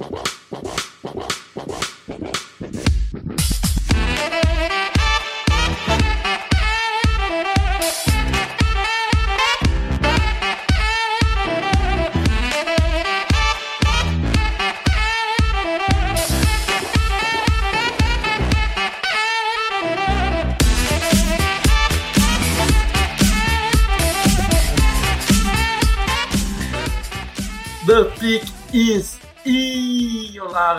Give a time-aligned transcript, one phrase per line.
[0.00, 0.29] The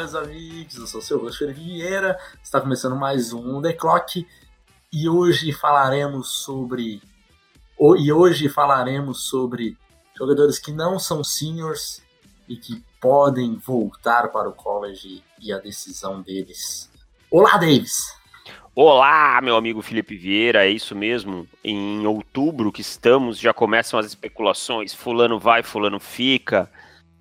[0.01, 4.27] meus amigos, eu sou o seu Felipe Vieira, está começando mais um The Clock
[4.91, 6.99] e hoje falaremos sobre
[7.99, 9.77] e hoje falaremos sobre
[10.17, 12.01] jogadores que não são seniors
[12.49, 16.91] e que podem voltar para o college e a decisão deles.
[17.29, 18.15] Olá Davis.
[18.73, 21.47] Olá, meu amigo Felipe Vieira, é isso mesmo.
[21.63, 24.95] Em outubro que estamos, já começam as especulações.
[24.95, 26.67] Fulano vai, fulano fica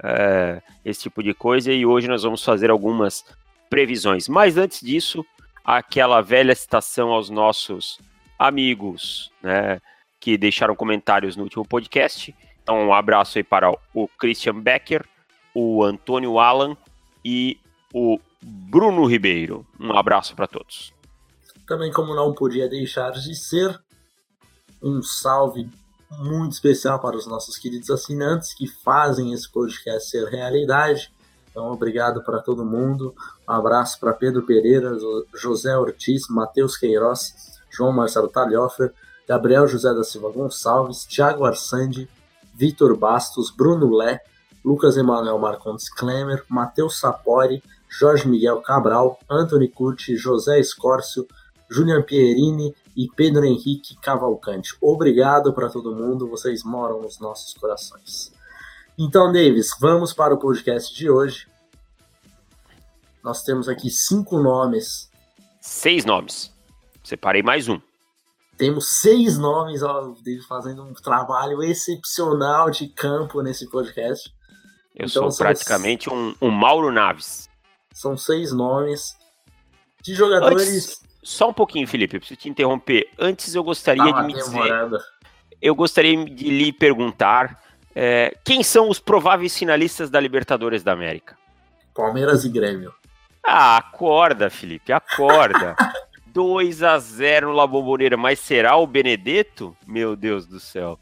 [0.02, 3.24] é, esse tipo de coisa, e hoje nós vamos fazer algumas
[3.68, 4.28] previsões.
[4.28, 5.24] Mas antes disso,
[5.64, 7.98] aquela velha citação aos nossos
[8.38, 9.80] amigos, né,
[10.18, 12.34] que deixaram comentários no último podcast.
[12.62, 15.04] Então, um abraço aí para o Christian Becker,
[15.54, 16.76] o Antônio Alan
[17.24, 17.58] e
[17.92, 19.66] o Bruno Ribeiro.
[19.78, 20.92] Um abraço para todos.
[21.66, 23.78] Também, como não podia deixar de ser,
[24.82, 25.68] um salve
[26.18, 31.12] muito especial para os nossos queridos assinantes que fazem esse podcast ser realidade.
[31.50, 33.14] Então, obrigado para todo mundo.
[33.48, 34.96] Um abraço para Pedro Pereira,
[35.34, 38.92] José Ortiz, Matheus Queiroz, João Marcelo Talhofer,
[39.26, 42.08] Gabriel José da Silva Gonçalves, Thiago Arsandi,
[42.54, 44.20] Vitor Bastos, Bruno Lé,
[44.64, 51.26] Lucas Emanuel Marcondes Klemer, Matheus Sapori, Jorge Miguel Cabral, Anthony Curti, José Escórcio,
[51.68, 54.76] Julian Pierini e Pedro Henrique Cavalcante.
[54.78, 58.30] Obrigado para todo mundo, vocês moram nos nossos corações.
[58.98, 61.48] Então, Davis, vamos para o podcast de hoje.
[63.24, 65.10] Nós temos aqui cinco nomes.
[65.62, 66.52] Seis nomes.
[67.02, 67.80] Separei mais um.
[68.58, 74.30] Temos seis nomes, ó, o Davis fazendo um trabalho excepcional de campo nesse podcast.
[74.94, 77.48] Eu então, sou praticamente um, um Mauro Naves.
[77.94, 79.16] São seis nomes
[80.02, 80.68] de jogadores.
[80.68, 83.08] Antes só um pouquinho, Felipe, eu preciso te interromper.
[83.18, 84.90] Antes eu gostaria de me dizer.
[85.60, 87.62] Eu gostaria de lhe perguntar
[87.94, 91.36] é, quem são os prováveis finalistas da Libertadores da América?
[91.94, 92.94] Palmeiras e Grêmio.
[93.44, 95.76] Ah, acorda, Felipe, acorda.
[96.32, 99.76] 2 a 0 no La Bombonera, mas será o Benedetto?
[99.86, 100.98] Meu Deus do céu.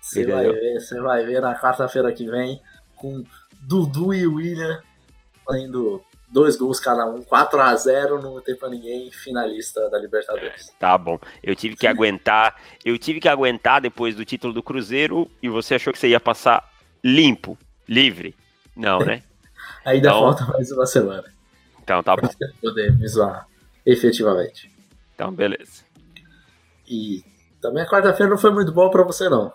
[0.00, 2.62] Você vai ver, você vai ver na quarta-feira que vem
[2.94, 3.24] com
[3.60, 4.80] Dudu e William
[5.44, 10.72] fazendo dois gols cada um, 4 a 0 não tem pra ninguém finalista da Libertadores.
[10.78, 11.18] Tá bom.
[11.42, 15.74] Eu tive que aguentar, eu tive que aguentar depois do título do Cruzeiro e você
[15.74, 16.70] achou que você ia passar
[17.02, 17.58] limpo,
[17.88, 18.34] livre.
[18.76, 19.22] Não, né?
[19.84, 21.24] Ainda então, falta mais uma semana.
[21.82, 22.28] Então tá bom.
[22.28, 23.46] Pra poder me zoar
[23.88, 24.70] efetivamente.
[25.14, 25.82] Então, beleza.
[26.86, 27.24] E
[27.60, 29.46] também a quarta-feira não foi muito bom para você, não.
[29.46, 29.52] O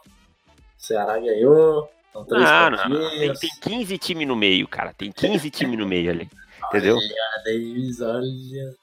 [0.77, 1.89] Ceará ganhou.
[2.11, 3.09] São três não, não, não.
[3.09, 4.93] Tem, tem 15 times no meio, cara.
[4.93, 6.29] Tem 15 times no meio ali.
[6.67, 6.97] Entendeu?
[6.97, 8.75] Olha, Davis, olha.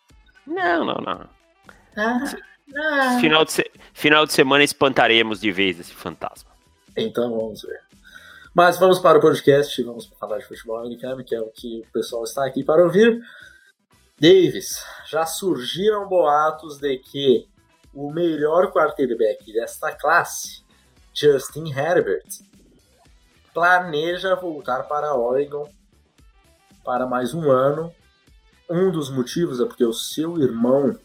[0.47, 1.29] Não, não, não.
[1.97, 2.25] Ah,
[2.77, 3.19] ah.
[3.21, 3.71] Final, de se...
[3.93, 6.51] Final de semana espantaremos de vez esse fantasma.
[6.97, 7.81] Então vamos ver.
[8.55, 11.93] Mas vamos para o podcast, vamos falar de futebol americano, que é o que o
[11.93, 13.21] pessoal está aqui para ouvir.
[14.19, 17.49] Davis, já surgiram boatos de que
[17.95, 20.65] o melhor quarterback desta classe,
[21.15, 22.27] Justin Herbert,
[23.55, 25.69] planeja voltar para Oregon
[26.85, 27.93] para mais um ano.
[28.69, 30.97] Um dos motivos é porque o seu irmão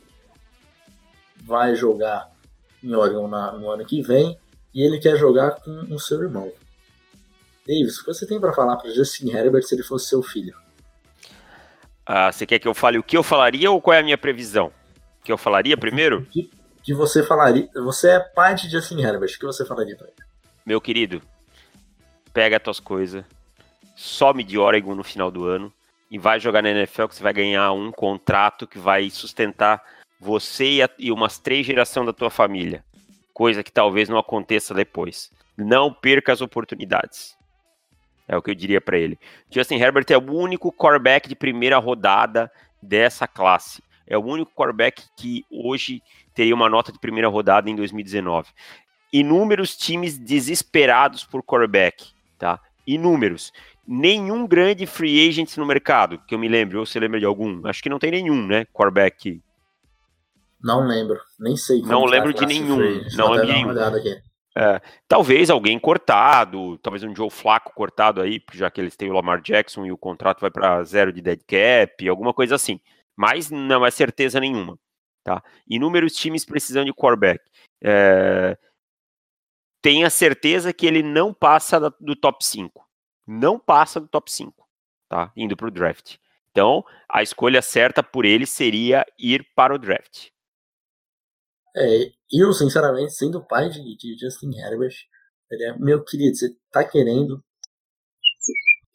[1.44, 2.32] vai jogar
[2.84, 4.38] em Oregon na, no ano que vem
[4.74, 6.52] e ele quer jogar com o seu irmão.
[7.68, 10.56] Davis, o que você tem para falar para Justin Herbert se ele fosse seu filho?
[12.06, 14.18] Ah, você quer que eu fale o que eu falaria ou qual é a minha
[14.18, 14.72] previsão?
[15.20, 16.26] O que eu falaria primeiro?
[16.26, 16.52] Que,
[16.84, 17.68] que você falaria.
[17.74, 20.16] Você é pai de Justin Herbert, o que você falaria para ele?
[20.64, 21.20] Meu querido,
[22.32, 23.26] pega as tuas coisas,
[23.96, 25.72] some de Oregon no final do ano
[26.12, 29.82] e vai jogar na NFL que você vai ganhar um contrato que vai sustentar
[30.20, 32.84] você e, a, e umas três gerações da tua família.
[33.34, 35.32] Coisa que talvez não aconteça depois.
[35.58, 37.36] Não perca as oportunidades.
[38.28, 39.20] É o que eu diria para ele.
[39.50, 43.84] Justin Herbert é o único quarterback de primeira rodada dessa classe.
[44.08, 46.02] É o único quarterback que hoje
[46.34, 48.50] teria uma nota de primeira rodada em 2019.
[49.12, 52.60] Inúmeros times desesperados por quarterback, tá?
[52.86, 53.52] Inúmeros
[53.88, 57.66] nenhum grande free agent no mercado, que eu me lembro, ou você lembra de algum?
[57.68, 58.66] Acho que não tem nenhum, né?
[58.66, 59.42] Quarterback.
[60.62, 61.82] Não lembro, nem sei.
[61.82, 62.78] Não lembro de nenhum.
[63.16, 64.22] Não lembro de nenhum.
[64.58, 69.14] É, talvez alguém cortado, talvez um Joe Flaco cortado aí, já que eles têm o
[69.14, 72.80] Lamar Jackson e o contrato vai para zero de dead cap, alguma coisa assim.
[73.16, 74.80] Mas não é certeza nenhuma.
[75.24, 75.44] Tá?
[75.68, 77.44] Inúmeros times precisando de quarterback.
[77.84, 78.58] É,
[79.82, 82.85] tenha certeza que ele não passa do top 5.
[83.26, 84.68] Não passa do top 5,
[85.10, 85.32] tá?
[85.36, 86.18] Indo para o draft.
[86.52, 90.30] Então, a escolha certa por ele seria ir para o draft.
[91.76, 94.96] É, eu, sinceramente, sendo pai de, de Justin Herbert,
[95.52, 97.44] é, meu querido, você tá querendo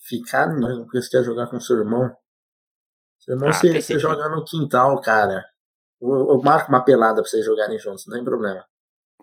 [0.01, 2.11] ficar não, porque você quer jogar com seu irmão?
[3.19, 5.45] Seu irmão, ah, você, você joga no quintal, cara.
[6.01, 8.65] Eu, eu marco uma pelada pra vocês jogarem juntos, não tem problema.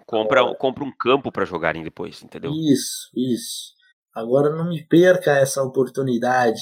[0.06, 2.52] Compra, Agora, compra um campo para jogarem depois, entendeu?
[2.54, 3.77] Isso, isso.
[4.18, 6.60] Agora não me perca essa oportunidade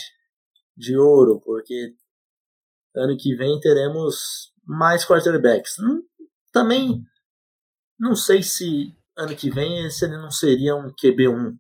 [0.76, 1.94] de ouro, porque
[2.94, 5.80] ano que vem teremos mais quarterbacks.
[5.80, 6.04] Hum,
[6.52, 7.02] também
[7.98, 11.56] não sei se ano que vem se ele não seria um QB1.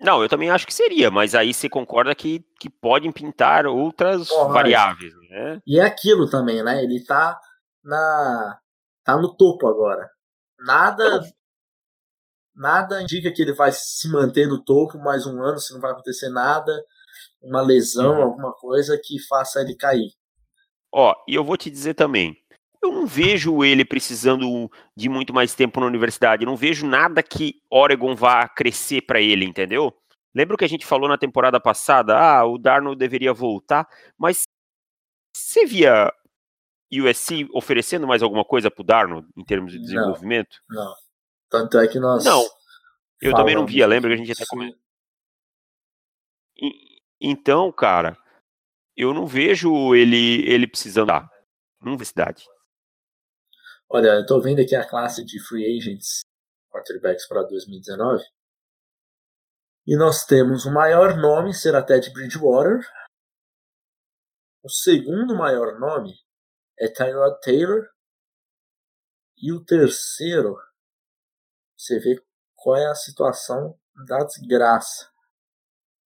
[0.00, 4.28] Não, eu também acho que seria, mas aí você concorda que, que podem pintar outras
[4.28, 4.52] Pode.
[4.52, 5.62] variáveis, né?
[5.64, 6.82] E é aquilo também, né?
[6.82, 7.38] Ele tá
[7.84, 8.58] na
[9.04, 10.10] tá no topo agora.
[10.58, 11.22] Nada
[12.54, 15.92] nada indica que ele vai se manter no topo mais um ano, se não vai
[15.92, 16.72] acontecer nada,
[17.42, 18.22] uma lesão, uhum.
[18.22, 20.12] alguma coisa que faça ele cair.
[20.92, 22.36] Ó, e eu vou te dizer também,
[22.82, 26.42] eu não vejo ele precisando de muito mais tempo na universidade.
[26.42, 29.94] Eu não vejo nada que Oregon vá crescer para ele, entendeu?
[30.34, 32.16] Lembra que a gente falou na temporada passada?
[32.16, 33.86] Ah, o Darnold deveria voltar,
[34.18, 34.44] mas
[35.34, 36.12] você via
[36.92, 40.58] USC oferecendo mais alguma coisa pro Darnold em termos de desenvolvimento?
[40.68, 40.84] Não.
[40.84, 40.94] não.
[41.50, 42.24] Tanto é que nós.
[42.24, 42.42] Não.
[43.20, 44.80] Eu também não via, lembra que a gente até comentou.
[47.20, 48.16] Então, cara,
[48.96, 51.28] eu não vejo ele ele precisando da
[51.82, 52.46] universidade.
[53.88, 56.20] Olha, eu tô vendo aqui a classe de free agents
[56.70, 58.24] quarterbacks para 2019.
[59.86, 62.80] E nós temos o maior nome será Ted Bridgewater.
[64.62, 66.14] O segundo maior nome
[66.78, 67.88] é Tyrod Taylor.
[69.36, 70.56] E o terceiro,
[71.80, 72.22] você vê
[72.54, 73.74] qual é a situação
[74.06, 75.10] da desgraça.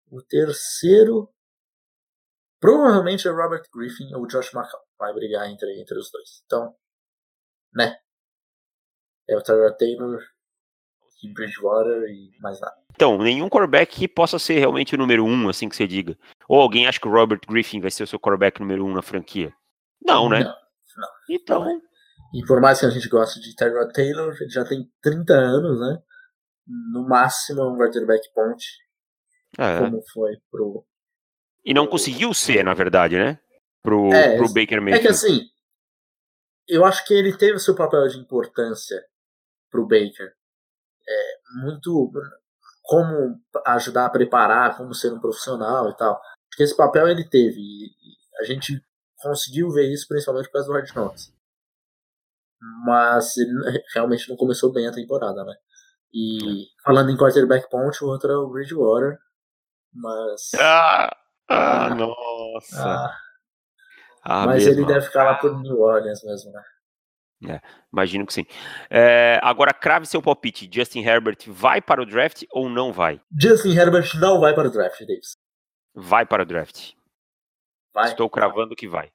[0.09, 1.29] O terceiro
[2.61, 4.81] provavelmente é Robert Griffin ou Josh McCown.
[4.97, 6.43] Vai brigar entre, entre os dois.
[6.47, 6.75] Então,
[7.75, 7.99] né?
[9.29, 10.23] É o Tyler Taylor
[11.23, 12.77] e Bridgewater e mais nada.
[12.93, 16.17] Então, nenhum quarterback que possa ser realmente o número um, assim que você diga.
[16.49, 19.03] Ou alguém acha que o Robert Griffin vai ser o seu quarterback número um na
[19.03, 19.53] franquia?
[20.01, 20.45] Não, né?
[20.45, 20.55] Não,
[20.99, 21.09] não.
[21.29, 21.65] Então.
[21.65, 21.94] Não é.
[22.35, 25.81] E por mais que a gente goste de Tyrod Taylor, ele já tem 30 anos,
[25.81, 26.03] né?
[26.93, 28.67] No máximo um quarterback ponte.
[29.57, 29.79] É.
[29.79, 30.85] Como foi pro.
[31.65, 33.39] E não conseguiu ser, na verdade, né?
[33.81, 34.99] Pro, é, pro Baker Mayfield.
[34.99, 35.43] É que assim,
[36.67, 39.01] eu acho que ele teve o seu papel de importância
[39.71, 40.35] pro Baker.
[41.09, 42.11] É, muito
[42.83, 46.15] como ajudar a preparar, como ser um profissional e tal.
[46.15, 47.61] Acho que esse papel ele teve.
[47.61, 47.91] E
[48.41, 48.83] a gente
[49.19, 51.33] conseguiu ver isso principalmente por causa do Hard Knocks.
[52.85, 53.53] Mas ele
[53.95, 55.55] realmente não começou bem a temporada, né?
[56.13, 59.19] E falando em quarterback point, o outro é o Bridgewater.
[59.93, 60.51] Mas.
[60.59, 61.17] Ah,
[61.49, 62.85] ah, ah nossa!
[62.85, 63.19] Ah,
[64.23, 64.81] ah, Mas mesmo.
[64.81, 66.63] ele deve ficar lá por New Orleans mesmo, né?
[67.47, 67.61] É,
[67.93, 68.47] imagino que sim.
[68.89, 70.71] É, agora, crave seu palpite.
[70.73, 73.21] Justin Herbert vai para o draft ou não vai?
[73.39, 75.37] Justin Herbert não vai para o draft, Davis.
[75.95, 76.93] Vai para o draft.
[77.93, 78.09] Vai.
[78.09, 79.13] Estou cravando que vai.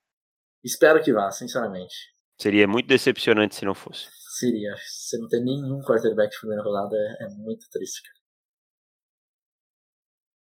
[0.64, 1.96] Espero que vá, sinceramente.
[2.42, 4.08] Seria muito decepcionante se não fosse.
[4.38, 4.74] Seria.
[4.78, 8.20] Você não ter nenhum quarterback de primeira rodada é, muito triste, cara.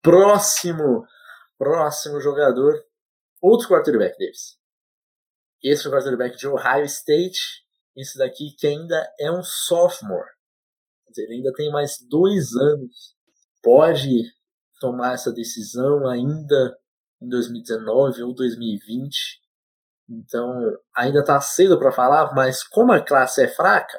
[0.00, 1.04] Próximo.
[1.58, 2.84] Próximo jogador.
[3.42, 4.56] Outro quarterback, Davis.
[5.60, 7.66] Esse é o quarterback de Ohio State.
[7.96, 10.30] Esse daqui que ainda é um sophomore.
[11.16, 13.16] Ele ainda tem mais dois anos.
[13.60, 14.22] Pode
[14.78, 16.78] tomar essa decisão ainda
[17.20, 19.40] em 2019 ou 2020.
[20.08, 20.54] Então,
[20.96, 23.98] ainda está cedo para falar, mas como a classe é fraca,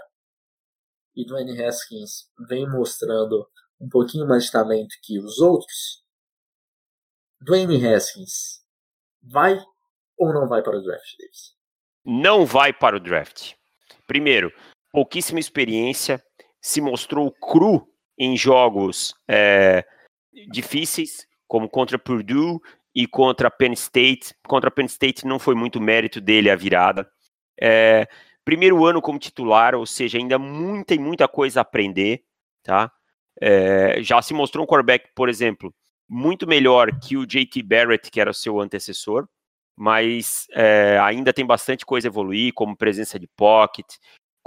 [1.16, 3.48] e Dwayne Haskins vem mostrando
[3.80, 6.04] um pouquinho mais de talento que os outros,
[7.42, 8.64] Dwayne Haskins
[9.22, 9.60] vai
[10.18, 11.56] ou não vai para o draft, Davis?
[12.06, 13.54] Não vai para o draft.
[14.06, 14.52] Primeiro,
[14.92, 16.22] pouquíssima experiência,
[16.62, 17.88] se mostrou cru
[18.18, 19.86] em jogos é,
[20.52, 22.60] difíceis, como contra Purdue
[22.94, 24.34] e contra Penn State.
[24.48, 27.10] Contra Penn State não foi muito mérito dele a virada.
[27.62, 28.08] É,
[28.44, 32.24] primeiro ano como titular, ou seja, ainda muita e muita coisa a aprender,
[32.64, 32.92] tá?
[33.42, 35.74] É, já se mostrou um quarterback, por exemplo,
[36.08, 39.28] muito melhor que o JT Barrett, que era o seu antecessor,
[39.78, 43.86] mas é, ainda tem bastante coisa a evoluir, como presença de pocket,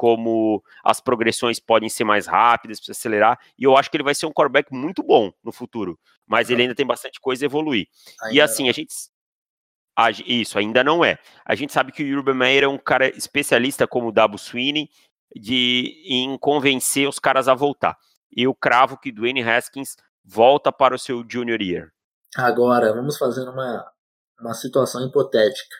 [0.02, 4.16] como as progressões podem ser mais rápidas, precisa acelerar, e eu acho que ele vai
[4.16, 7.86] ser um quarterback muito bom no futuro, mas ele ainda tem bastante coisa a evoluir.
[8.20, 8.92] Ainda e assim, a gente
[9.96, 11.20] a, isso, ainda não é.
[11.44, 14.88] A gente sabe que o Urban Meyer é um cara especialista como o Dabo Sweeney
[15.36, 17.96] de, em convencer os caras a voltar.
[18.36, 19.94] E eu cravo que Dwayne Haskins
[20.24, 21.92] volta para o seu junior year.
[22.36, 23.88] Agora, vamos fazer uma,
[24.40, 25.76] uma situação hipotética.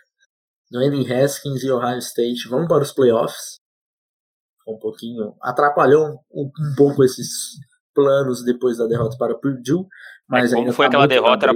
[0.71, 3.62] Dwayne Haskins e Ohio State vão para os playoffs.
[4.67, 5.35] Um pouquinho.
[5.41, 7.59] Atrapalhou um, um pouco esses
[7.95, 9.87] planos depois da derrota para Purdue.
[10.29, 11.47] Mas é, como foi tá aquela derrota?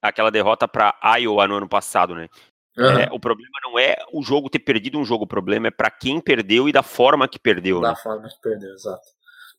[0.00, 2.28] Aquela derrota para Iowa no ano passado, né?
[2.76, 2.98] Uhum.
[2.98, 5.90] É, o problema não é o jogo ter perdido um jogo, o problema é para
[5.90, 7.80] quem perdeu e da forma que perdeu.
[7.80, 7.96] Da né?
[8.02, 9.06] forma que perdeu, exato.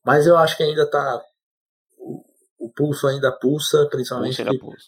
[0.04, 1.22] Mas eu acho que ainda tá.
[1.98, 2.24] O,
[2.60, 4.38] o pulso ainda pulsa, principalmente.
[4.38, 4.88] Pulso ainda pulsa.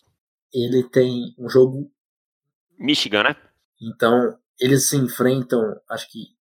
[0.54, 1.90] Ele tem um jogo.
[2.78, 3.36] Michigan, né?
[3.82, 6.36] Então, eles se enfrentam, acho que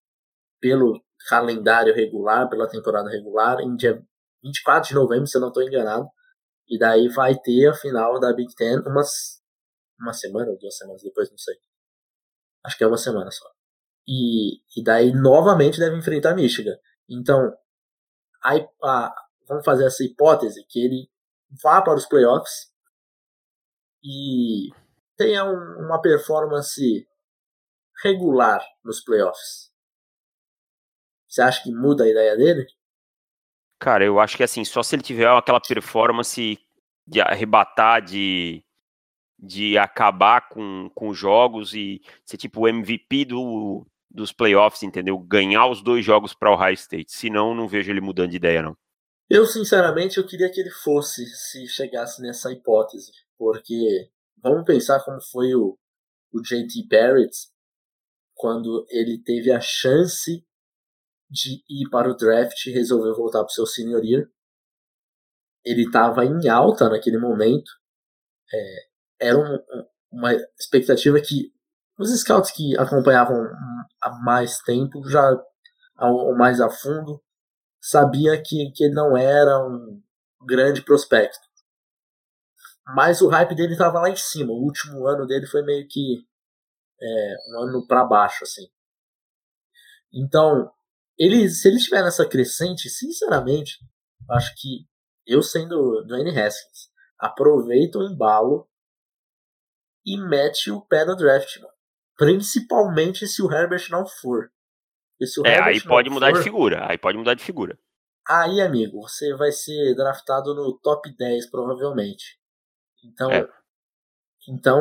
[0.59, 4.01] pelo calendário regular, pela temporada regular, em dia
[4.43, 6.07] 24 de novembro, se eu não estou enganado.
[6.67, 9.41] E daí vai ter a final da Big Ten umas,
[9.99, 11.55] uma semana ou duas semanas depois, não sei.
[12.63, 13.45] Acho que é uma semana só.
[14.07, 16.75] E, e daí novamente deve enfrentar Michigan.
[17.09, 17.53] Então,
[18.43, 19.15] a, a,
[19.47, 21.09] vamos fazer essa hipótese que ele
[21.61, 22.71] vá para os playoffs
[24.03, 24.69] e
[25.17, 27.07] tenha um, uma performance
[28.03, 29.70] regular nos playoffs.
[31.31, 32.67] Você acha que muda a ideia dele?
[33.79, 36.59] Cara, eu acho que assim, só se ele tiver aquela performance
[37.07, 38.61] de arrebatar, de,
[39.39, 45.17] de acabar com, com jogos e ser tipo o MVP do, dos playoffs, entendeu?
[45.17, 47.13] Ganhar os dois jogos para o High State.
[47.13, 48.77] Senão, não vejo ele mudando de ideia, não.
[49.29, 53.13] Eu, sinceramente, eu queria que ele fosse, se chegasse nessa hipótese.
[53.37, 54.09] Porque
[54.43, 55.77] vamos pensar como foi o,
[56.33, 57.47] o JT Barrett
[58.35, 60.45] quando ele teve a chance
[61.31, 64.29] de ir para o draft e resolveu voltar para o seu senior year.
[65.63, 67.71] Ele estava em alta naquele momento.
[68.53, 71.53] É, era um, uma expectativa que
[71.97, 73.37] os scouts que acompanhavam
[74.01, 75.39] há mais tempo, já
[75.95, 77.23] ao, mais a fundo,
[77.79, 80.01] sabia que, que ele não era um
[80.45, 81.39] grande prospecto.
[82.87, 84.51] Mas o hype dele estava lá em cima.
[84.51, 86.25] O último ano dele foi meio que
[86.99, 88.67] é, um ano para baixo, assim.
[90.11, 90.69] Então,
[91.21, 93.77] ele, se ele estiver nessa crescente, sinceramente,
[94.31, 94.87] acho que
[95.23, 98.67] eu sendo Dwayne Haskins, aproveito o embalo
[100.03, 101.73] e mete o pé no draft, mano.
[102.17, 104.51] Principalmente se o Herbert não for.
[105.45, 106.89] é, Herbert aí pode mudar for, de figura.
[106.89, 107.77] Aí pode mudar de figura.
[108.27, 112.39] Aí, amigo, você vai ser draftado no top 10, provavelmente.
[113.03, 113.31] Então.
[113.31, 113.47] É.
[114.49, 114.79] Então.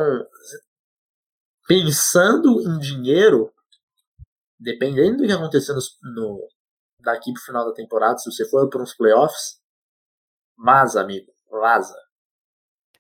[1.68, 3.52] Pensando em dinheiro,
[4.60, 5.80] dependendo do que acontecer no,
[6.14, 6.48] no,
[7.00, 9.58] daqui pro final da temporada, se você for para uns playoffs,
[10.56, 11.96] mas, amigo, vaza.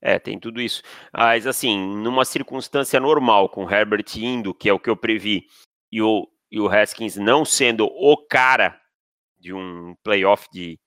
[0.00, 0.82] É, tem tudo isso.
[1.12, 5.44] Mas, assim, numa circunstância normal, com o Herbert indo, que é o que eu previ,
[5.92, 8.80] e o, e o Haskins não sendo o cara
[9.38, 10.80] de um playoff de,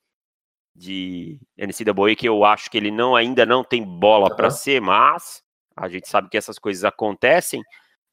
[0.75, 4.36] de NCAA, que eu acho que ele não ainda não tem bola uhum.
[4.36, 5.44] para ser, mas
[5.77, 7.62] a gente sabe que essas coisas acontecem,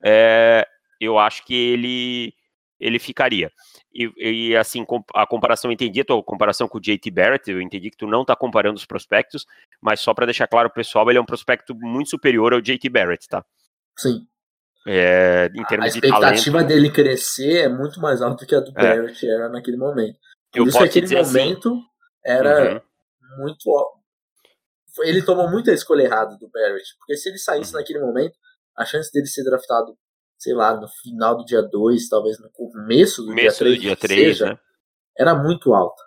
[0.02, 0.66] é,
[1.00, 2.34] eu acho que ele
[2.80, 3.52] ele ficaria.
[3.92, 7.60] E, e, assim, a comparação, eu entendi a tua comparação com o JT Barrett, eu
[7.60, 9.46] entendi que tu não está comparando os prospectos,
[9.80, 13.28] mas só para deixar claro pessoal, ele é um prospecto muito superior ao JT Barrett,
[13.28, 13.44] tá?
[13.98, 14.26] Sim.
[14.86, 18.60] É, em termos a expectativa de dele crescer é muito mais alta do que a
[18.60, 18.96] do é.
[18.96, 20.18] Barrett era naquele momento.
[20.50, 21.82] Por eu isso naquele assim, momento assim,
[22.24, 22.80] era uhum.
[23.42, 24.00] muito.
[25.00, 27.78] Ele tomou muita escolha errada do Barrett, porque se ele saísse uhum.
[27.78, 28.36] naquele momento,
[28.76, 29.96] a chance dele ser draftado
[30.40, 34.58] sei lá, no final do dia 2, talvez no começo do começo dia 3, né?
[35.16, 36.02] era muito alta.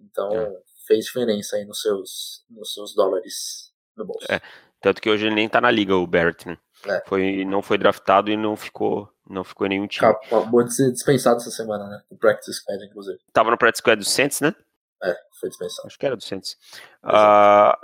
[0.00, 0.56] Então é.
[0.86, 4.30] fez diferença aí nos seus, nos seus dólares no bolso.
[4.30, 4.40] É.
[4.80, 6.56] Tanto que hoje ele nem tá na liga, o Barrett, né?
[6.86, 7.02] É.
[7.06, 10.06] Foi, não foi draftado e não ficou, não ficou em nenhum time.
[10.06, 12.00] Acabou de ser dispensado essa semana, né?
[12.08, 13.18] O Practice Squad, inclusive.
[13.32, 14.54] Tava no Practice Squad do Saints, né?
[15.02, 15.88] É, foi dispensado.
[15.88, 16.56] Acho que era do Saints.
[17.02, 17.74] Uh,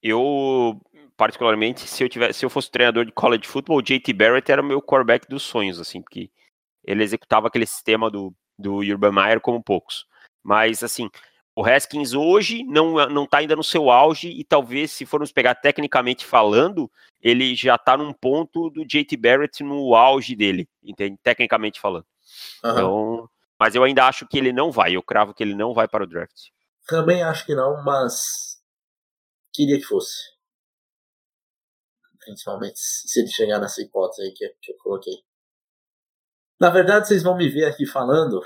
[0.00, 0.80] eu
[1.20, 4.62] particularmente, se eu tivesse, se eu fosse treinador de college football, o JT Barrett era
[4.62, 6.30] o meu quarterback dos sonhos, assim, porque
[6.82, 10.06] ele executava aquele sistema do, do Urban Meyer como poucos.
[10.42, 11.10] Mas, assim,
[11.54, 15.56] o Haskins hoje não, não tá ainda no seu auge e talvez, se formos pegar
[15.56, 21.18] tecnicamente falando, ele já tá num ponto do JT Barrett no auge dele, entende?
[21.22, 22.06] Tecnicamente falando.
[22.64, 22.70] Uhum.
[22.70, 25.86] Então, mas eu ainda acho que ele não vai, eu cravo que ele não vai
[25.86, 26.48] para o draft.
[26.86, 28.58] Também acho que não, mas
[29.52, 30.39] queria que fosse
[32.20, 35.14] principalmente se ele chegar nessa hipótese aí que, que eu coloquei.
[36.60, 38.40] Na verdade, vocês vão me ver aqui falando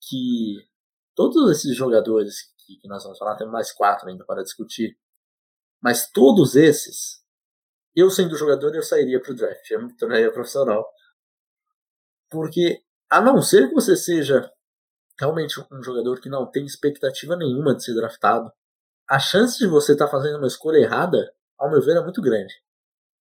[0.00, 0.68] que
[1.14, 4.98] todos esses jogadores que, que nós vamos falar, temos mais quatro ainda para discutir,
[5.80, 7.22] mas todos esses,
[7.94, 10.84] eu sendo jogador, eu sairia para o draft, eu me tornaria profissional.
[12.28, 14.50] Porque, a não ser que você seja
[15.18, 18.52] realmente um jogador que não tem expectativa nenhuma de ser draftado,
[19.08, 22.20] a chance de você estar tá fazendo uma escolha errada, ao meu ver, é muito
[22.20, 22.52] grande.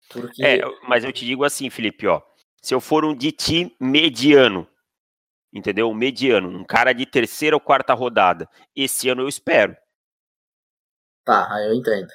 [0.10, 0.44] Porque...
[0.44, 2.22] É, mas eu te digo assim, Felipe, ó.
[2.62, 4.68] Se eu for um DT mediano,
[5.54, 5.90] entendeu?
[5.90, 9.76] Um mediano, um cara de terceira ou quarta rodada, esse ano eu espero.
[11.24, 12.08] Tá, aí eu entendo.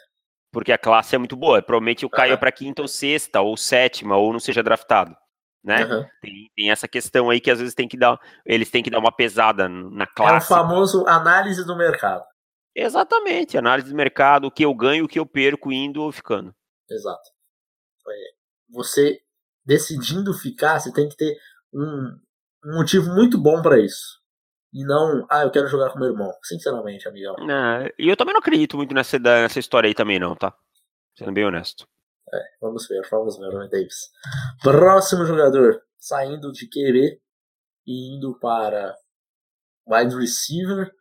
[0.52, 1.62] Porque a classe é muito boa.
[1.62, 2.38] Provavelmente eu caio uhum.
[2.38, 5.16] para quinta ou sexta, ou sétima, ou não seja draftado.
[5.62, 5.84] Né?
[5.84, 6.06] Uhum.
[6.20, 8.98] Tem, tem, essa questão aí que às vezes tem que dar, eles têm que dar
[8.98, 10.52] uma pesada na classe.
[10.52, 12.24] É o famoso análise do mercado.
[12.74, 16.54] Exatamente, análise do mercado, o que eu ganho, o que eu perco indo ou ficando.
[16.88, 17.30] Exato.
[18.70, 19.20] Você
[19.64, 21.36] decidindo ficar, você tem que ter
[21.72, 22.18] um,
[22.64, 24.20] um motivo muito bom para isso.
[24.72, 26.32] E não, ah, eu quero jogar com meu irmão.
[26.42, 27.34] Sinceramente, amigão.
[27.98, 30.54] e eu também não acredito muito nessa, nessa história aí também, não, tá?
[31.16, 31.88] Sendo bem honesto.
[32.32, 34.10] É, vamos ver, vamos ver, Ronnie Davis.
[34.62, 37.20] Próximo jogador, saindo de QB
[37.86, 38.96] e indo para
[39.86, 40.92] wide receiver.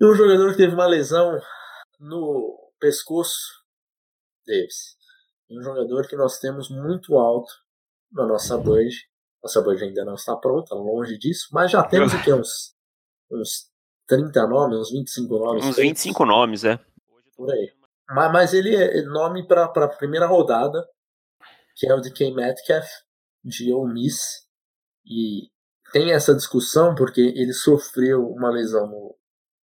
[0.00, 1.40] E um jogador que teve uma lesão
[1.98, 3.64] no pescoço,
[4.46, 4.96] Davis.
[5.50, 7.52] Um jogador que nós temos muito alto
[8.12, 9.08] na nossa budget.
[9.42, 12.74] Nossa budget ainda não está pronta, longe disso, mas já temos aqui uns,
[13.30, 13.70] uns
[14.06, 15.64] 30 nomes, uns 25 nomes.
[15.64, 16.78] Uns 25 nomes, é.
[17.36, 17.72] Por aí.
[18.10, 20.86] Mas, mas ele é nome para a primeira rodada,
[21.76, 22.32] que é o de K.
[22.32, 22.86] Metcalf,
[23.42, 24.46] de Ole Miss.
[25.04, 25.48] E
[25.92, 29.16] tem essa discussão porque ele sofreu uma lesão no,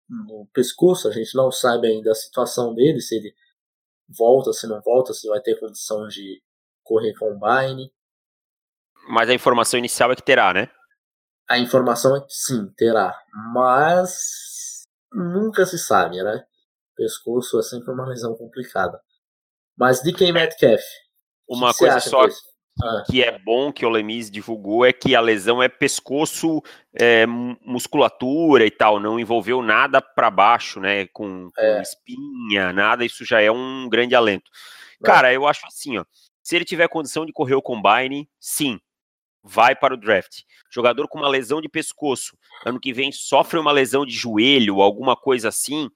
[0.09, 3.33] no pescoço, a gente não sabe ainda a situação dele, se ele
[4.09, 6.41] volta, se não volta, se vai ter condição de
[6.83, 7.91] correr combine.
[9.09, 10.69] Mas a informação inicial é que terá, né?
[11.49, 13.17] A informação é que sim, terá.
[13.53, 16.45] Mas nunca se sabe, né?
[16.95, 19.01] Pescoço é sempre uma lesão complicada.
[19.77, 20.83] Mas DK Metcalf.
[21.47, 22.25] Uma coisa só
[22.81, 23.03] ah.
[23.09, 26.61] que é bom que o Lemis divulgou é que a lesão é pescoço,
[26.93, 31.07] é, musculatura e tal, não envolveu nada para baixo, né?
[31.07, 31.81] Com, com é.
[31.81, 34.49] espinha, nada, isso já é um grande alento.
[35.01, 35.05] É.
[35.05, 36.05] Cara, eu acho assim, ó.
[36.43, 38.79] Se ele tiver condição de correr o combine, sim,
[39.43, 40.43] vai para o draft.
[40.71, 45.15] Jogador com uma lesão de pescoço, ano que vem sofre uma lesão de joelho, alguma
[45.15, 45.89] coisa assim,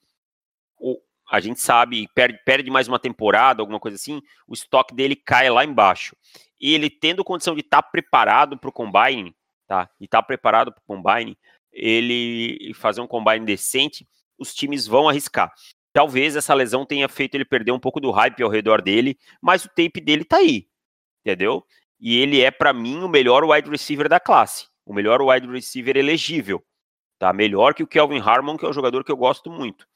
[1.31, 5.49] a gente sabe, perde, perde mais uma temporada, alguma coisa assim, o estoque dele cai
[5.49, 6.13] lá embaixo.
[6.61, 9.35] E ele tendo condição de estar tá preparado para o combine,
[9.67, 9.89] tá?
[9.99, 11.37] E estar tá preparado para o combine,
[11.71, 15.51] ele fazer um combine decente, os times vão arriscar.
[15.91, 19.65] Talvez essa lesão tenha feito ele perder um pouco do hype ao redor dele, mas
[19.65, 20.67] o tape dele tá aí,
[21.25, 21.65] entendeu?
[21.99, 24.67] E ele é, para mim, o melhor wide receiver da classe.
[24.85, 26.63] O melhor wide receiver elegível.
[27.19, 27.31] Tá?
[27.31, 29.87] Melhor que o Kelvin Harmon, que é um jogador que eu gosto muito.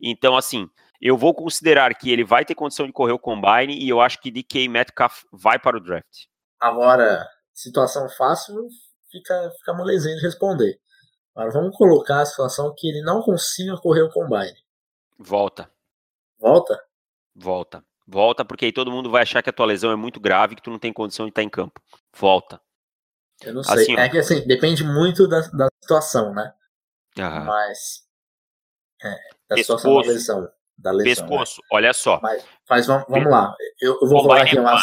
[0.00, 0.68] Então, assim,
[1.02, 4.20] eu vou considerar que ele vai ter condição de correr o combine e eu acho
[4.20, 6.26] que DK Metcalf vai para o draft.
[6.60, 8.68] Agora, situação fácil
[9.10, 10.78] fica, fica molezinho de responder.
[11.34, 14.54] Agora vamos colocar a situação que ele não consiga correr o combine.
[15.18, 15.68] Volta.
[16.38, 16.80] Volta?
[17.34, 17.84] Volta.
[18.06, 20.62] Volta, porque aí todo mundo vai achar que a tua lesão é muito grave, que
[20.62, 21.80] tu não tem condição de estar em campo.
[22.14, 22.60] Volta.
[23.42, 23.74] Eu não sei.
[23.74, 26.52] Assim, é que assim, depende muito da, da situação, né?
[27.18, 27.44] Aham.
[27.44, 28.06] Mas.
[29.02, 29.16] É,
[29.48, 30.52] da situação da lesão.
[30.82, 31.30] Da lesão né?
[31.30, 31.68] pescoço, né?
[31.70, 32.18] olha só.
[32.20, 33.54] Mas, mas vamos, vamos lá.
[33.80, 34.76] Eu, eu vou falar aqui é uma.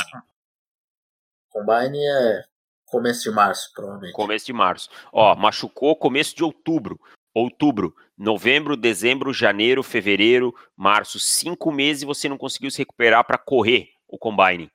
[1.49, 2.43] Combine é
[2.85, 4.13] começo de março, provavelmente.
[4.13, 4.89] Começo de março.
[5.11, 6.99] Ó, machucou começo de outubro
[7.33, 13.89] outubro, novembro, dezembro, janeiro, fevereiro, março, cinco meses você não conseguiu se recuperar para correr
[14.07, 14.71] o combine,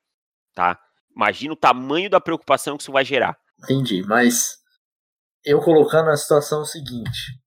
[0.55, 0.79] tá?
[1.15, 3.37] Imagina o tamanho da preocupação que isso vai gerar.
[3.63, 4.59] Entendi, mas
[5.45, 7.41] eu colocando a situação seguinte: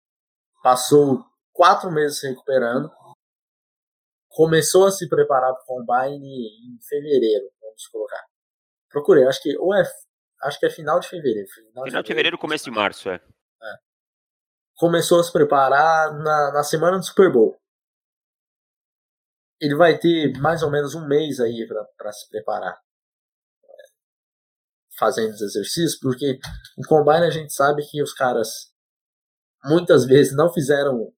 [0.63, 2.90] passou quatro meses se recuperando,
[4.38, 8.23] começou a se preparar para o combine em fevereiro, vamos colocar.
[8.88, 9.82] Procurei, acho que ou é,
[10.43, 11.47] acho que é final de fevereiro.
[11.50, 13.15] Final, final de fevereiro, fevereiro começo de março, é.
[13.15, 13.73] é
[14.76, 17.60] começou a se preparar na, na semana do Super Bowl.
[19.60, 22.80] Ele vai ter mais ou menos um mês aí para se preparar
[25.00, 26.39] fazendo os exercícios, porque
[26.78, 28.71] o combine a gente sabe que os caras
[29.63, 31.12] muitas vezes não fizeram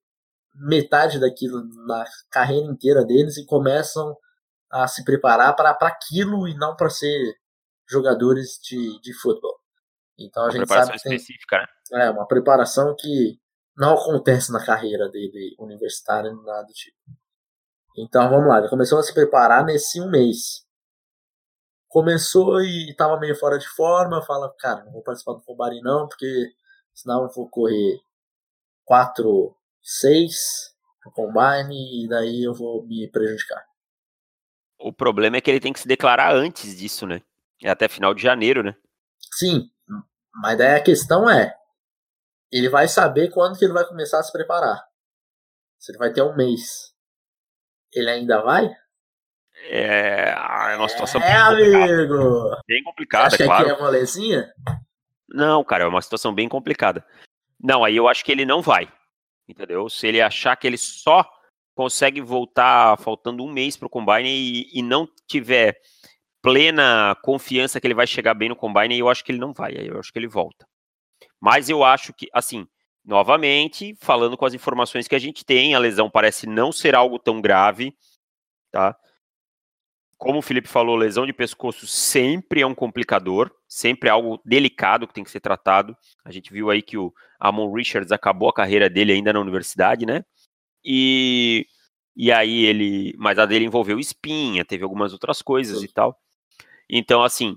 [0.54, 4.16] metade daquilo na carreira inteira deles e começam
[4.70, 7.34] a se preparar para aquilo e não para ser
[7.88, 9.58] jogadores de, de futebol.
[10.18, 11.58] Então a uma gente sabe que tem, específica,
[11.90, 12.06] né?
[12.06, 13.38] É, uma preparação que
[13.76, 16.96] não acontece na carreira dele universitária, nada do tipo.
[17.96, 20.64] Então vamos lá, ele começou a se preparar nesse um mês.
[21.88, 26.06] Começou e estava meio fora de forma, fala, cara, não vou participar do Combari não,
[26.06, 26.52] porque
[26.94, 27.98] senão eu vou correr
[28.84, 29.56] 4,
[29.98, 30.32] 6
[31.04, 33.64] no combine e daí eu vou me prejudicar.
[34.78, 37.22] O problema é que ele tem que se declarar antes disso, né?
[37.62, 38.74] É até final de janeiro, né?
[39.32, 39.68] Sim,
[40.34, 41.54] mas daí a questão é,
[42.52, 44.82] ele vai saber quando que ele vai começar a se preparar.
[45.78, 46.92] Se ele vai ter um mês.
[47.92, 48.70] Ele ainda vai?
[49.64, 52.14] É, é uma situação é, bem amigo.
[52.14, 52.62] complicada.
[52.66, 53.68] Bem complicada, Acha que claro.
[53.68, 54.54] aqui é molezinha?
[55.28, 57.04] Não, cara, é uma situação bem complicada.
[57.58, 58.90] Não, aí eu acho que ele não vai.
[59.48, 59.88] Entendeu?
[59.88, 61.28] Se ele achar que ele só
[61.74, 65.80] consegue voltar faltando um mês pro Combine e, e não tiver
[66.42, 69.74] plena confiança que ele vai chegar bem no Combine, eu acho que ele não vai.
[69.76, 70.66] Eu acho que ele volta.
[71.40, 72.66] Mas eu acho que, assim,
[73.04, 77.18] novamente, falando com as informações que a gente tem, a lesão parece não ser algo
[77.18, 77.96] tão grave,
[78.70, 78.96] tá?
[80.18, 85.06] Como o Felipe falou, lesão de pescoço sempre é um complicador, sempre é algo delicado
[85.06, 85.96] que tem que ser tratado.
[86.24, 90.04] A gente viu aí que o Amon Richards acabou a carreira dele ainda na universidade,
[90.04, 90.24] né?
[90.84, 91.64] E,
[92.16, 93.14] e aí ele.
[93.16, 96.18] Mas a dele envolveu espinha, teve algumas outras coisas e tal.
[96.88, 97.56] Então, assim,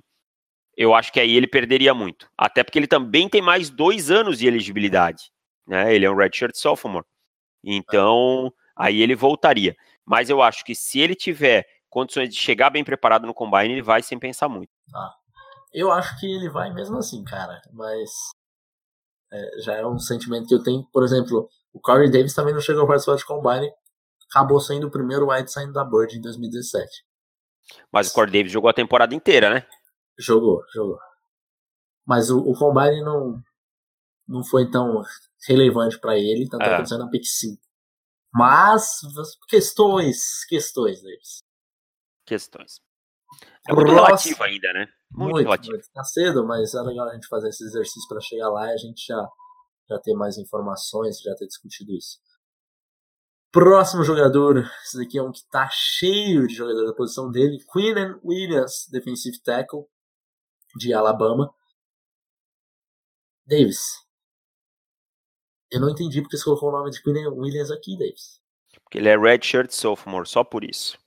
[0.78, 2.30] eu acho que aí ele perderia muito.
[2.38, 5.32] Até porque ele também tem mais dois anos de elegibilidade.
[5.66, 5.96] Né?
[5.96, 7.06] Ele é um redshirt sophomore.
[7.64, 9.76] Então, aí ele voltaria.
[10.06, 13.82] Mas eu acho que se ele tiver condições de chegar bem preparado no combine, ele
[13.82, 14.70] vai sem pensar muito.
[15.74, 17.62] Eu acho que ele vai mesmo assim, cara.
[17.72, 18.10] Mas
[19.32, 20.86] é, já é um sentimento que eu tenho.
[20.92, 23.72] Por exemplo, o Corey Davis também não chegou a participar de Combine.
[24.30, 26.88] Acabou sendo o primeiro wide saindo da Bird em 2017.
[27.92, 29.68] Mas o Corey Davis jogou a temporada inteira, né?
[30.18, 31.00] Jogou, jogou.
[32.06, 33.42] Mas o, o Combine não,
[34.28, 35.02] não foi tão
[35.48, 36.68] relevante pra ele, tanto é.
[36.68, 36.74] É.
[36.74, 37.62] acontecendo na Pick 5.
[38.34, 39.00] Mas,
[39.48, 41.44] questões, questões, Davis.
[42.26, 42.82] Questões.
[43.68, 44.88] É muito relativo ainda, né?
[45.16, 45.74] Muito, relativo.
[45.74, 45.90] muito.
[45.92, 48.78] Tá cedo, mas é legal a gente fazer esse exercício pra chegar lá e a
[48.78, 49.30] gente já,
[49.90, 52.20] já ter mais informações, já ter discutido isso.
[53.52, 58.20] Próximo jogador, esse daqui é um que tá cheio de jogador da posição dele, Queenan
[58.24, 59.86] Williams, defensive tackle
[60.76, 61.54] de Alabama.
[63.46, 63.80] Davis,
[65.72, 68.42] eu não entendi porque você colocou o nome de Queenan Williams aqui, Davis.
[68.84, 70.98] Porque ele é redshirt sophomore, só por isso.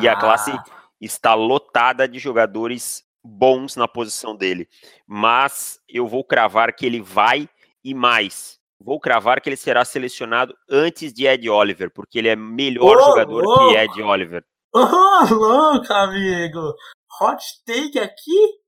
[0.00, 0.64] E a classe Ah,
[1.00, 4.68] está lotada de jogadores bons na posição dele.
[5.06, 7.48] Mas eu vou cravar que ele vai
[7.84, 8.60] e mais.
[8.80, 13.02] Vou cravar que ele será selecionado antes de Ed Oliver, porque ele é melhor Ô,
[13.04, 14.44] jogador que Ed Oliver.
[14.74, 16.74] Oh, louco, amigo!
[17.20, 18.62] Hot take aqui?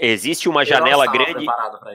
[0.00, 1.46] Existe uma Eu janela grande.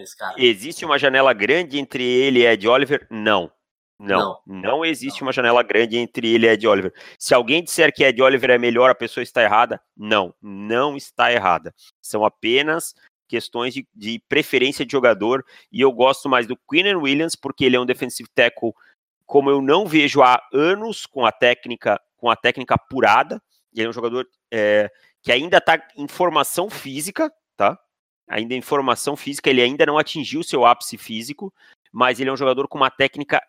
[0.01, 0.15] isso.
[0.37, 3.05] Existe uma janela grande entre ele e Ed Oliver?
[3.09, 3.51] Não.
[3.99, 5.27] Não, não, existe Não.
[5.27, 6.93] uma janela grande entre ele e Ed Oliver.
[7.17, 9.81] Se alguém disser que Ed Oliver é melhor, a pessoa está errada.
[9.95, 11.73] Não, não está errada.
[12.01, 12.93] São apenas
[13.27, 15.45] questões de, de preferência de jogador.
[15.71, 18.73] E eu gosto mais do Queenan Williams, porque ele é um defensive tackle
[19.25, 23.41] como eu não vejo há anos com a técnica, com a técnica apurada.
[23.73, 24.89] Ele é um jogador é,
[25.21, 27.77] que ainda está em formação física, tá?
[28.27, 31.53] Ainda em formação física, ele ainda não atingiu seu ápice físico,
[31.91, 33.41] mas ele é um jogador com uma técnica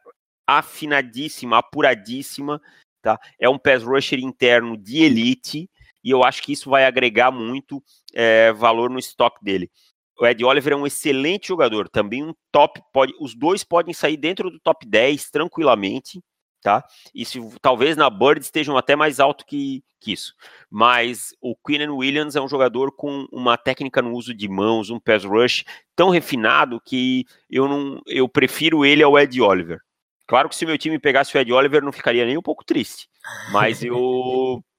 [0.47, 2.61] afinadíssima, apuradíssima,
[3.03, 3.19] tá?
[3.39, 5.71] É um pass rusher interno de elite
[6.03, 7.83] e eu acho que isso vai agregar muito
[8.15, 9.71] é, valor no estoque dele.
[10.19, 14.17] O Ed Oliver é um excelente jogador, também um top, pode, os dois podem sair
[14.17, 16.23] dentro do top 10 tranquilamente,
[16.63, 16.83] tá?
[17.15, 20.33] E se, talvez na Bird estejam até mais alto que, que isso.
[20.71, 24.99] Mas o Queenan Williams é um jogador com uma técnica no uso de mãos, um
[24.99, 29.81] pass rush tão refinado que eu não eu prefiro ele ao Ed Oliver.
[30.27, 32.65] Claro que se o meu time pegasse o Ed Oliver não ficaria nem um pouco
[32.65, 33.09] triste,
[33.53, 34.63] mas eu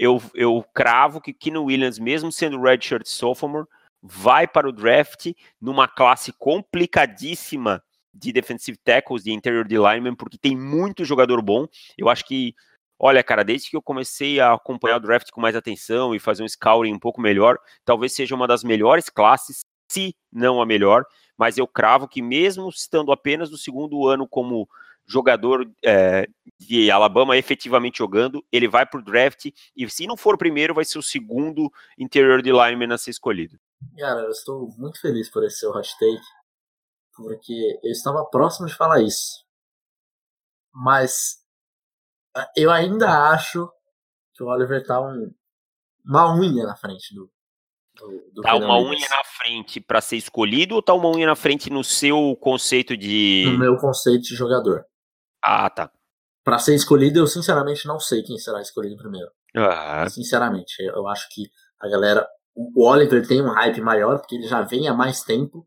[0.00, 3.66] eu, eu cravo que Keenan Williams, mesmo sendo redshirt sophomore,
[4.02, 10.38] vai para o draft numa classe complicadíssima de defensive tackles, de interior de lineman, porque
[10.38, 11.66] tem muito jogador bom.
[11.98, 12.54] Eu acho que,
[12.98, 16.42] olha, cara, desde que eu comecei a acompanhar o draft com mais atenção e fazer
[16.42, 21.04] um scouting um pouco melhor, talvez seja uma das melhores classes, se não a melhor,
[21.40, 24.68] mas eu cravo que mesmo estando apenas no segundo ano como
[25.06, 30.34] jogador é, de Alabama efetivamente jogando, ele vai para o draft e se não for
[30.34, 33.58] o primeiro, vai ser o segundo interior de lineman a ser escolhido.
[33.98, 36.20] Cara, eu estou muito feliz por esse seu take,
[37.16, 39.42] porque eu estava próximo de falar isso.
[40.70, 41.42] Mas
[42.36, 43.72] ah, eu ainda acho
[44.34, 45.32] que o Oliver tá um,
[46.04, 47.32] uma unha na frente do.
[48.32, 51.70] Do, Tá uma unha na frente para ser escolhido ou tá uma unha na frente
[51.70, 53.44] no seu conceito de.
[53.52, 54.84] No meu conceito de jogador.
[55.42, 55.90] Ah, tá.
[56.44, 59.30] Pra ser escolhido, eu sinceramente não sei quem será escolhido primeiro.
[59.56, 62.26] Ah, Sinceramente, eu acho que a galera.
[62.54, 65.66] O Oliver tem um hype maior, porque ele já vem há mais tempo.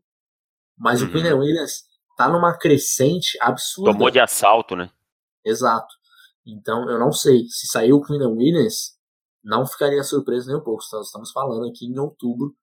[0.76, 1.08] Mas Uhum.
[1.08, 1.84] o Queenan Williams,
[2.16, 3.92] tá numa crescente absurda.
[3.92, 4.90] Tomou de assalto, né?
[5.44, 5.92] Exato.
[6.46, 7.46] Então, eu não sei.
[7.48, 8.93] Se sair o Quinn Williams,
[9.44, 10.82] não ficaria surpreso nem um pouco.
[10.92, 12.56] Nós estamos falando aqui em outubro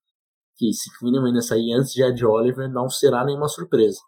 [0.55, 3.99] que se Quinn Williams sair antes de Ed Oliver, não será nenhuma surpresa.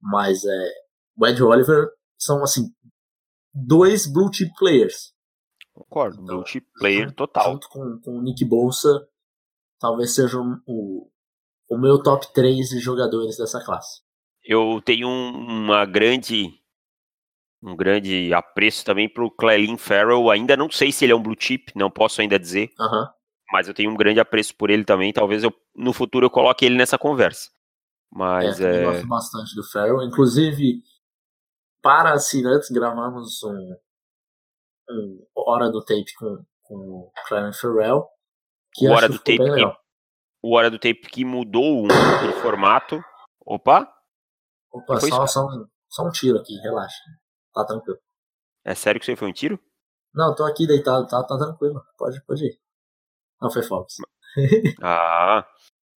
[0.00, 0.72] Mas é,
[1.16, 2.72] o Ed Oliver são, assim,
[3.52, 5.12] dois blue chip players.
[5.72, 7.52] Concordo, então, blue chip player total.
[7.52, 9.08] Junto com, com o Nick Bolsa,
[9.78, 11.10] talvez seja o,
[11.68, 14.02] o meu top 3 de jogadores dessa classe.
[14.42, 16.59] Eu tenho uma grande
[17.62, 20.30] um grande apreço também para o Clelin Farrell.
[20.30, 22.70] Ainda não sei se ele é um blue chip, não posso ainda dizer.
[22.78, 23.06] Uhum.
[23.52, 25.12] Mas eu tenho um grande apreço por ele também.
[25.12, 27.50] Talvez eu, no futuro eu coloque ele nessa conversa.
[28.10, 28.84] Mas é, é...
[28.84, 30.02] Eu gosto bastante do Farrell.
[30.02, 30.82] Inclusive,
[31.82, 33.76] para assinantes, gravamos um,
[34.90, 38.06] um Hora do Tape com, com o Clelin Farrell.
[38.72, 39.64] Que o Hora do Tape que,
[40.42, 43.02] o Hora do Tape que mudou um de formato.
[43.44, 43.92] Opa!
[44.72, 47.02] Opa, só, só, um, só um tiro aqui, relaxa.
[47.54, 47.98] Tá tranquilo.
[48.64, 49.58] É sério que você foi um tiro?
[50.14, 51.82] Não, tô aqui deitado, tá, tá tranquilo.
[51.96, 52.60] Pode, pode ir.
[53.40, 53.96] Não foi Fox.
[54.82, 55.46] ah.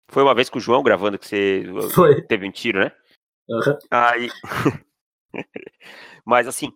[0.09, 1.63] Foi uma vez com o João gravando que você
[1.93, 2.21] foi.
[2.23, 2.91] teve um tiro, né?
[3.49, 3.77] Uhum.
[3.89, 4.29] Aí.
[6.25, 6.71] Mas assim,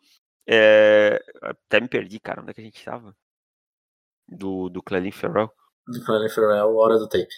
[0.48, 1.22] é...
[1.42, 2.42] até me perdi, cara.
[2.42, 3.16] Onde é que a gente tava?
[4.28, 5.52] Do, do Clelin Ferrell.
[5.86, 7.34] Do Clelin Ferrell, Hora do Tape.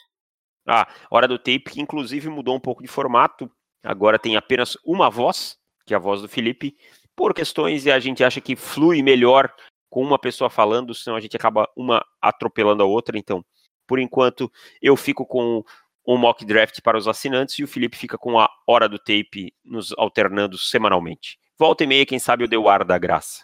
[0.68, 3.52] Ah, Hora do Tape, que inclusive mudou um pouco de formato.
[3.84, 6.78] Agora tem apenas uma voz, que é a voz do Felipe,
[7.20, 9.54] por questões e a gente acha que flui melhor
[9.90, 13.18] com uma pessoa falando, senão a gente acaba uma atropelando a outra.
[13.18, 13.44] Então,
[13.86, 14.50] por enquanto,
[14.82, 15.62] eu fico com
[16.08, 19.54] um mock draft para os assinantes e o Felipe fica com a hora do tape
[19.66, 21.38] nos alternando semanalmente.
[21.60, 23.44] Volta e meia, quem sabe eu dei o ar da graça.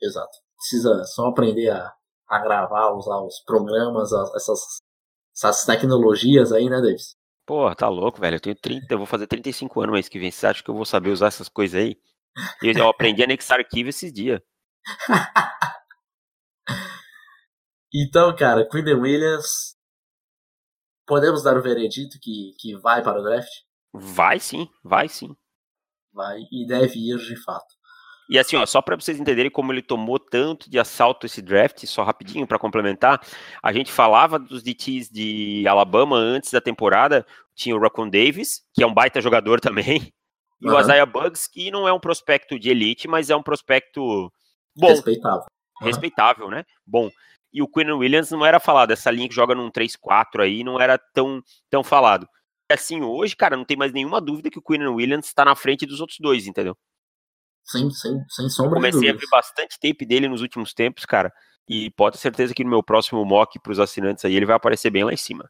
[0.00, 0.38] Exato.
[0.56, 1.92] Precisa só aprender a,
[2.26, 4.78] a gravar, usar os programas, essas,
[5.36, 7.16] essas tecnologias aí, né, Davis?
[7.44, 8.36] Pô, tá louco, velho.
[8.36, 10.30] Eu tenho 30, eu vou fazer 35 anos mês que vem.
[10.30, 11.98] Você acha que eu vou saber usar essas coisas aí?
[12.62, 14.40] Eu, eu aprendi a anexar arquivo esses dias.
[17.92, 19.76] então, cara, Quinn Williams.
[21.06, 23.50] Podemos dar o veredito que, que vai para o draft?
[23.92, 25.34] Vai sim, vai sim.
[26.12, 27.80] Vai e deve ir de fato.
[28.30, 31.84] E assim, ó, só para vocês entenderem como ele tomou tanto de assalto esse draft,
[31.84, 33.20] só rapidinho para complementar,
[33.60, 38.84] a gente falava dos DTs de Alabama antes da temporada, tinha o Raccoon Davis, que
[38.84, 40.12] é um baita jogador também,
[40.60, 40.74] e uhum.
[40.74, 44.30] o Isaiah Bugs, que não é um prospecto de elite, mas é um prospecto
[44.76, 44.88] bom.
[44.88, 45.46] Respeitável.
[45.80, 45.86] Uhum.
[45.86, 46.64] Respeitável, né?
[46.86, 47.10] Bom.
[47.52, 48.92] E o Quinn Williams não era falado.
[48.92, 52.28] Essa linha que joga num 3-4 aí não era tão, tão falado.
[52.70, 55.86] Assim, hoje, cara, não tem mais nenhuma dúvida que o Quinn Williams está na frente
[55.86, 56.76] dos outros dois, entendeu?
[57.64, 61.32] Sem, sem, sem sombra Eu comecei a ver bastante tape dele nos últimos tempos, cara.
[61.68, 64.56] E pode ter certeza que no meu próximo mock para os assinantes aí ele vai
[64.56, 65.48] aparecer bem lá em cima.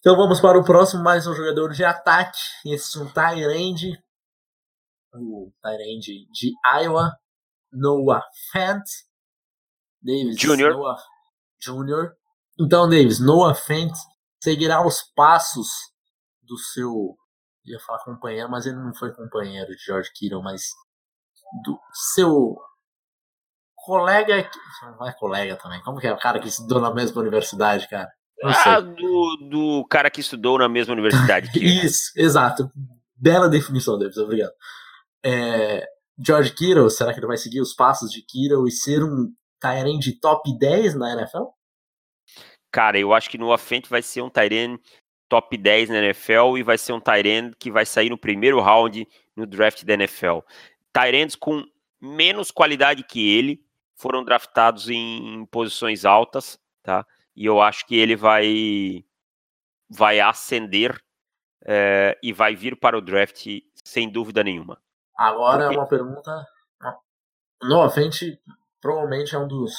[0.00, 2.38] Então vamos para o próximo, mais um jogador de ataque.
[2.66, 3.98] Esse é um Tyrande
[5.14, 7.12] o Tyrande de Iowa,
[7.72, 8.22] Noah
[8.52, 8.84] Fant,
[10.00, 10.70] Davis Jr.
[10.70, 11.02] Noah
[11.60, 12.12] Jr.
[12.58, 13.92] Então, Davis, Noah Fant
[14.42, 15.68] seguirá os passos
[16.42, 17.16] do seu,
[17.64, 20.62] ia falar companheiro, mas ele não foi companheiro de George Kittle, mas
[21.64, 21.78] do
[22.14, 22.56] seu
[23.76, 24.48] colega,
[24.98, 28.10] não é colega também, como que é o cara que estudou na mesma universidade, cara?
[28.44, 31.50] ah, do, do cara que estudou na mesma universidade.
[31.62, 32.70] Isso, exato.
[33.16, 34.52] Bela definição, Davis, obrigado
[35.24, 35.86] é,
[36.24, 40.04] George Kittle, será que ele vai seguir os passos de Kittle e ser um Tyrant
[40.20, 41.46] top 10 na NFL?
[42.70, 44.80] Cara, eu acho que no Offense vai ser um Tyrant
[45.28, 49.06] top 10 na NFL e vai ser um Tyrant que vai sair no primeiro round
[49.36, 50.40] no draft da NFL.
[50.92, 51.64] Tyrants com
[52.00, 57.06] menos qualidade que ele foram draftados em posições altas, tá?
[57.36, 59.04] E eu acho que ele vai
[59.88, 60.98] vai ascender
[61.64, 63.46] é, e vai vir para o draft
[63.84, 64.82] sem dúvida nenhuma.
[65.16, 66.46] Agora é uma pergunta.
[67.62, 68.40] No frente,
[68.80, 69.72] provavelmente é um dos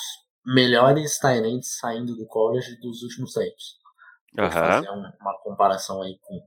[0.46, 3.84] melhores Tyrants saindo do college dos últimos tempos.
[4.38, 4.50] Uhum.
[4.50, 6.42] fazer uma comparação aí com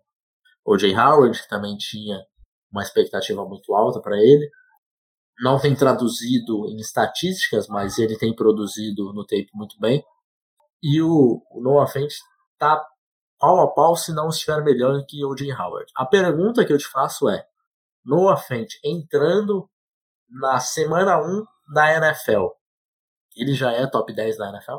[0.65, 2.19] o Jay Howard, que também tinha
[2.71, 4.51] uma expectativa muito alta para ele.
[5.41, 10.05] Não tem traduzido em estatísticas, mas ele tem produzido no tape muito bem.
[10.83, 12.13] E o, o Noah Fent
[12.59, 12.85] tá
[13.39, 15.91] pau a pau se não estiver melhor que o Jay Howard.
[15.95, 17.47] A pergunta que eu te faço é:
[18.07, 19.69] Noah Fent entrando
[20.31, 22.47] na semana 1 da NFL,
[23.37, 24.77] ele já é top 10 da NFL?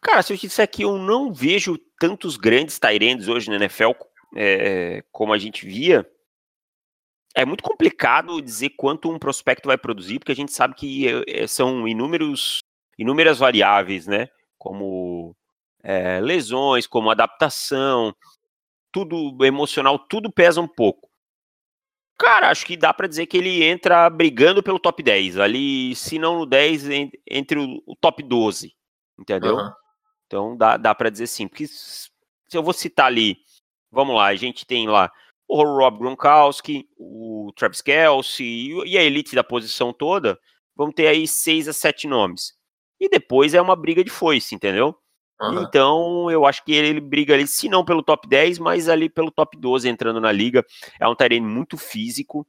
[0.00, 3.90] Cara, se eu te disser que eu não vejo tantos grandes Tyrands hoje na NFL
[4.36, 6.08] é, como a gente via,
[7.34, 11.46] é muito complicado dizer quanto um prospecto vai produzir, porque a gente sabe que é,
[11.46, 12.60] são inúmeros,
[12.98, 14.28] inúmeras variáveis, né?
[14.58, 15.34] Como
[15.82, 18.14] é, lesões, como adaptação,
[18.92, 21.11] tudo emocional, tudo pesa um pouco.
[22.18, 25.38] Cara, acho que dá para dizer que ele entra brigando pelo top 10.
[25.38, 26.88] Ali, se não no 10,
[27.28, 28.72] entre o, top 12.
[29.18, 29.56] Entendeu?
[29.56, 29.70] Uhum.
[30.26, 31.48] Então dá, dá para dizer sim.
[31.48, 32.10] Porque se
[32.52, 33.36] eu vou citar ali,
[33.90, 35.10] vamos lá, a gente tem lá
[35.48, 40.38] o Rob Gronkowski, o Travis Kelsey e a elite da posição toda.
[40.74, 42.54] Vamos ter aí seis a sete nomes.
[42.98, 44.96] E depois é uma briga de foice, entendeu?
[45.40, 45.62] Uhum.
[45.62, 49.08] Então, eu acho que ele, ele, briga ali, se não pelo top 10, mas ali
[49.08, 50.64] pelo top 12 entrando na liga.
[51.00, 52.46] É um Tyrene muito físico,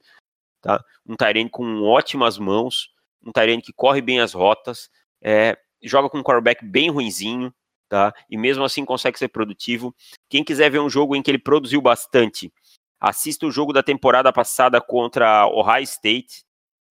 [0.61, 0.83] tá?
[1.05, 2.89] Um Tyrene com ótimas mãos,
[3.25, 4.89] um Tyrene que corre bem as rotas,
[5.21, 7.53] é, joga com um quarterback bem ruinzinho,
[7.89, 8.13] tá?
[8.29, 9.95] E mesmo assim consegue ser produtivo.
[10.29, 12.53] Quem quiser ver um jogo em que ele produziu bastante,
[12.99, 16.45] assista o jogo da temporada passada contra Ohio State,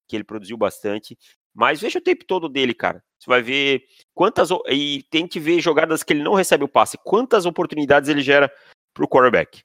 [0.08, 1.16] que ele produziu bastante.
[1.54, 3.02] Mas veja o tempo todo dele, cara.
[3.18, 3.82] Você vai ver
[4.14, 4.48] quantas.
[4.68, 6.98] E tente ver jogadas que ele não recebe o passe.
[7.04, 8.52] Quantas oportunidades ele gera
[8.94, 9.62] pro quarterback.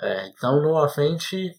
[0.00, 1.54] É, então no frente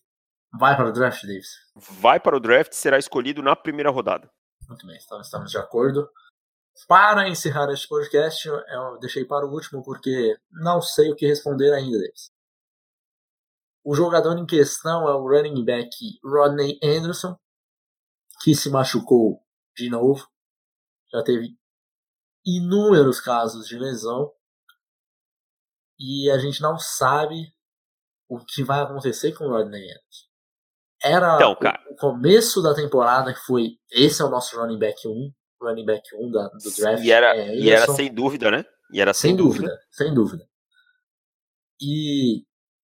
[0.57, 1.49] vai para o draft, Davis.
[1.75, 4.29] Vai para o draft, será escolhido na primeira rodada.
[4.67, 6.09] Muito bem, então estamos de acordo.
[6.87, 11.73] Para encerrar este podcast, eu deixei para o último porque não sei o que responder
[11.73, 12.31] ainda, Davis.
[13.83, 15.89] O jogador em questão é o running back
[16.23, 17.35] Rodney Anderson,
[18.43, 19.40] que se machucou
[19.75, 20.27] de novo.
[21.11, 21.49] Já teve
[22.45, 24.31] inúmeros casos de lesão.
[25.99, 27.53] E a gente não sabe
[28.27, 30.31] o que vai acontecer com o Rodney Anderson.
[31.03, 31.57] Era então,
[31.91, 33.77] o, começo da temporada que foi.
[33.91, 35.31] Esse é o nosso running back 1.
[35.61, 37.03] Running back 1 da, do draft.
[37.03, 38.63] E era, é, e era sem dúvida, né?
[38.91, 39.81] E era sem, sem dúvida, dúvida.
[39.91, 40.47] Sem dúvida.
[41.79, 42.43] E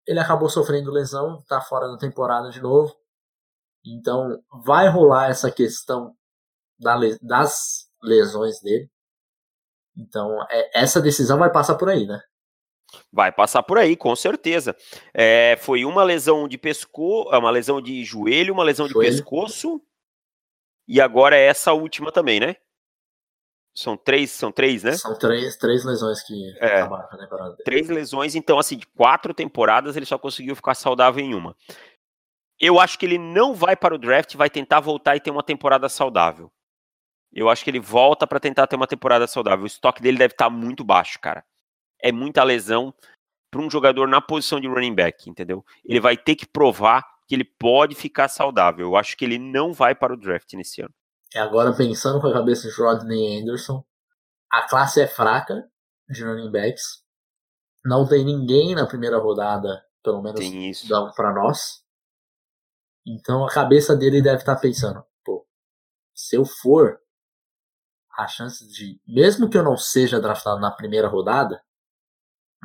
[0.08, 2.96] ele acabou sofrendo lesão, tá fora da temporada de novo.
[3.86, 6.16] Então vai rolar essa questão
[7.22, 8.90] das lesões dele.
[9.98, 12.22] Então, é, essa decisão vai passar por aí, né?
[13.12, 14.76] Vai passar por aí, com certeza.
[15.14, 19.12] É, foi uma lesão de pescoço, é uma lesão de joelho, uma lesão joelho.
[19.12, 19.82] de pescoço,
[20.88, 22.56] e agora é essa última também, né?
[23.78, 24.94] São três, são três, né?
[24.94, 27.64] São três, três lesões que é, acabaram a temporada dele.
[27.66, 31.56] Três lesões, então, assim, de quatro temporadas ele só conseguiu ficar saudável em uma.
[32.58, 35.44] Eu acho que ele não vai para o draft, vai tentar voltar e ter uma
[35.44, 36.50] temporada saudável.
[37.36, 39.64] Eu acho que ele volta para tentar ter uma temporada saudável.
[39.64, 41.44] O estoque dele deve estar tá muito baixo, cara.
[42.02, 42.94] É muita lesão
[43.52, 45.64] para um jogador na posição de running back, entendeu?
[45.84, 48.88] Ele vai ter que provar que ele pode ficar saudável.
[48.88, 50.94] Eu acho que ele não vai para o draft nesse ano.
[51.34, 53.84] É agora pensando com a cabeça de Rodney Anderson,
[54.50, 55.70] a classe é fraca
[56.08, 57.04] de running backs.
[57.84, 60.40] Não tem ninguém na primeira rodada, pelo menos
[61.16, 61.84] para nós.
[63.06, 65.46] Então a cabeça dele deve estar tá pensando, pô,
[66.16, 67.00] se eu for,
[68.18, 71.62] a chance de, mesmo que eu não seja draftado na primeira rodada,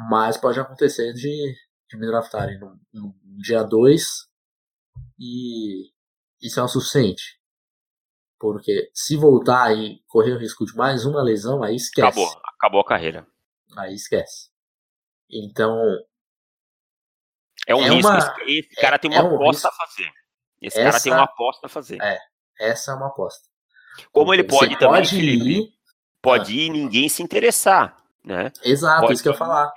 [0.08, 1.54] mas pode acontecer de,
[1.88, 4.02] de me draftarem no, no dia 2
[5.18, 5.90] e
[6.40, 7.38] isso é o suficiente.
[8.38, 12.08] Porque se voltar e correr o risco de mais uma lesão, aí esquece.
[12.08, 13.26] Acabou, acabou a carreira.
[13.76, 14.48] Aí esquece.
[15.30, 15.76] Então.
[17.66, 18.10] É um é risco.
[18.10, 19.82] Uma, esse cara é, tem uma é um aposta risco.
[19.82, 20.10] a fazer.
[20.62, 21.98] Esse essa, cara tem uma aposta a fazer.
[22.02, 22.18] É,
[22.58, 23.49] essa é uma aposta.
[24.12, 25.72] Como ele pode também, pode Felipe, ir,
[26.22, 26.56] pode ah.
[26.56, 28.52] ir e ninguém se interessar, né?
[28.64, 29.72] Exato, pode isso que eu ia falar.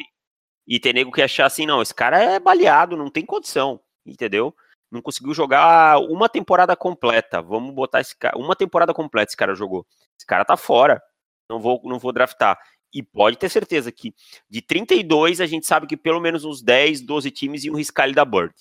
[0.68, 4.56] E ter nego que achar assim, não, esse cara é baleado, não tem condição, entendeu?
[4.90, 7.42] Não conseguiu jogar uma temporada completa.
[7.42, 8.38] Vamos botar esse cara.
[8.38, 9.88] Uma temporada completa esse cara jogou.
[10.16, 11.02] Esse cara tá fora.
[11.50, 12.60] Não vou, não vou draftar.
[12.94, 14.14] E pode ter certeza que
[14.48, 18.14] de 32 a gente sabe que pelo menos uns 10, 12 times iam riscar ele
[18.14, 18.54] da Bird.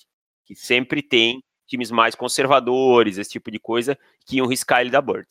[0.43, 5.01] Que sempre tem times mais conservadores, esse tipo de coisa, que iam riscar ele da
[5.01, 5.27] Bird.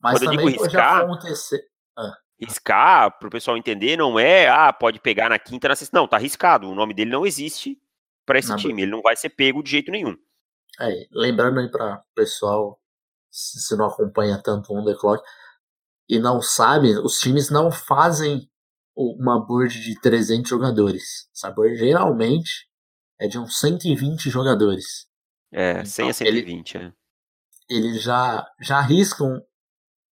[0.00, 1.64] Mas Quando também eu digo riscar, acontecer.
[1.96, 2.16] Ah.
[2.38, 5.96] Riscar, para o pessoal entender, não é, ah, pode pegar na quinta, na sexta.
[5.96, 6.68] Não, tá arriscado.
[6.68, 7.80] O nome dele não existe
[8.26, 8.82] para esse time.
[8.82, 10.14] Ele não vai ser pego de jeito nenhum.
[10.78, 12.78] É, lembrando aí para o pessoal,
[13.30, 15.24] se não acompanha tanto o Underclock
[16.08, 18.50] e não sabe, os times não fazem
[18.94, 21.28] uma board de 300 jogadores.
[21.34, 22.68] Essa board geralmente
[23.18, 25.06] é de uns 120 jogadores.
[25.58, 26.92] É, então, 100 a 120, ele, é.
[27.70, 29.42] Eles já, já arriscam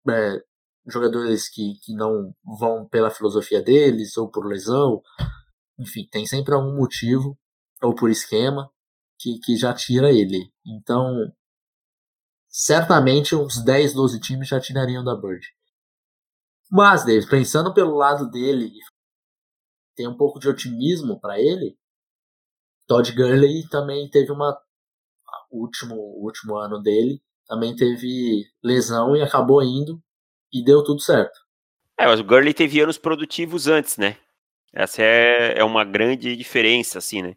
[0.09, 0.43] é,
[0.87, 5.03] jogadores que, que não vão pela filosofia deles, ou por lesão.
[5.79, 7.39] Enfim, tem sempre algum motivo,
[7.83, 8.73] ou por esquema,
[9.19, 10.51] que, que já tira ele.
[10.67, 11.15] Então,
[12.49, 15.47] certamente uns 10, 12 times já tirariam da Bird.
[16.73, 18.71] Mas, David, pensando pelo lado dele,
[19.95, 21.77] tem um pouco de otimismo para ele.
[22.87, 24.59] Todd Gurley também teve uma
[25.57, 30.01] último último ano dele também teve lesão e acabou indo
[30.53, 31.39] e deu tudo certo.
[31.99, 34.17] É, mas o Gurley teve anos produtivos antes, né?
[34.73, 37.37] Essa é, é uma grande diferença, assim, né?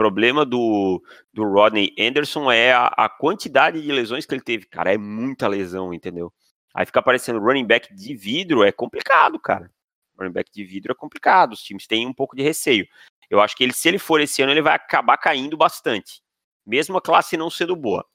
[0.00, 4.64] problema do, do Rodney Anderson é a, a, quantidade de lesões que ele teve.
[4.64, 6.32] Cara, é muita lesão, entendeu?
[6.74, 9.70] Aí fica aparecendo running back de vidro, é complicado, cara.
[10.18, 12.86] Running back de vidro é complicado, os times têm um pouco de receio.
[13.28, 16.22] Eu acho que ele, se ele for esse ano, ele vai acabar caindo bastante.
[16.70, 18.06] Mesmo a classe não sendo boa.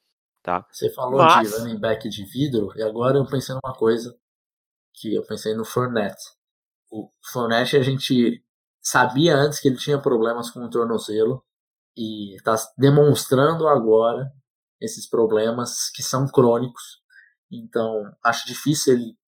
[0.42, 0.66] Tá?
[0.72, 1.50] Você falou Mas...
[1.50, 4.16] de running back de vidro, e agora eu pensei numa coisa
[4.94, 6.24] que eu pensei no Fournette.
[6.90, 8.42] O Fournette a gente
[8.80, 11.44] sabia antes que ele tinha problemas com o tornozelo
[11.94, 14.32] e está demonstrando agora
[14.80, 17.02] esses problemas que são crônicos.
[17.52, 19.18] Então, acho difícil ele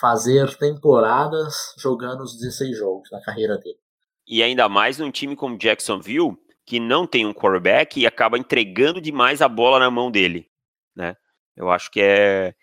[0.00, 3.78] fazer temporadas jogando os 16 jogos na carreira dele.
[4.26, 6.38] E ainda mais num time como Jacksonville,
[6.72, 10.50] que não tem um quarterback e acaba entregando demais a bola na mão dele,
[10.96, 11.14] né?
[11.54, 12.54] Eu acho que é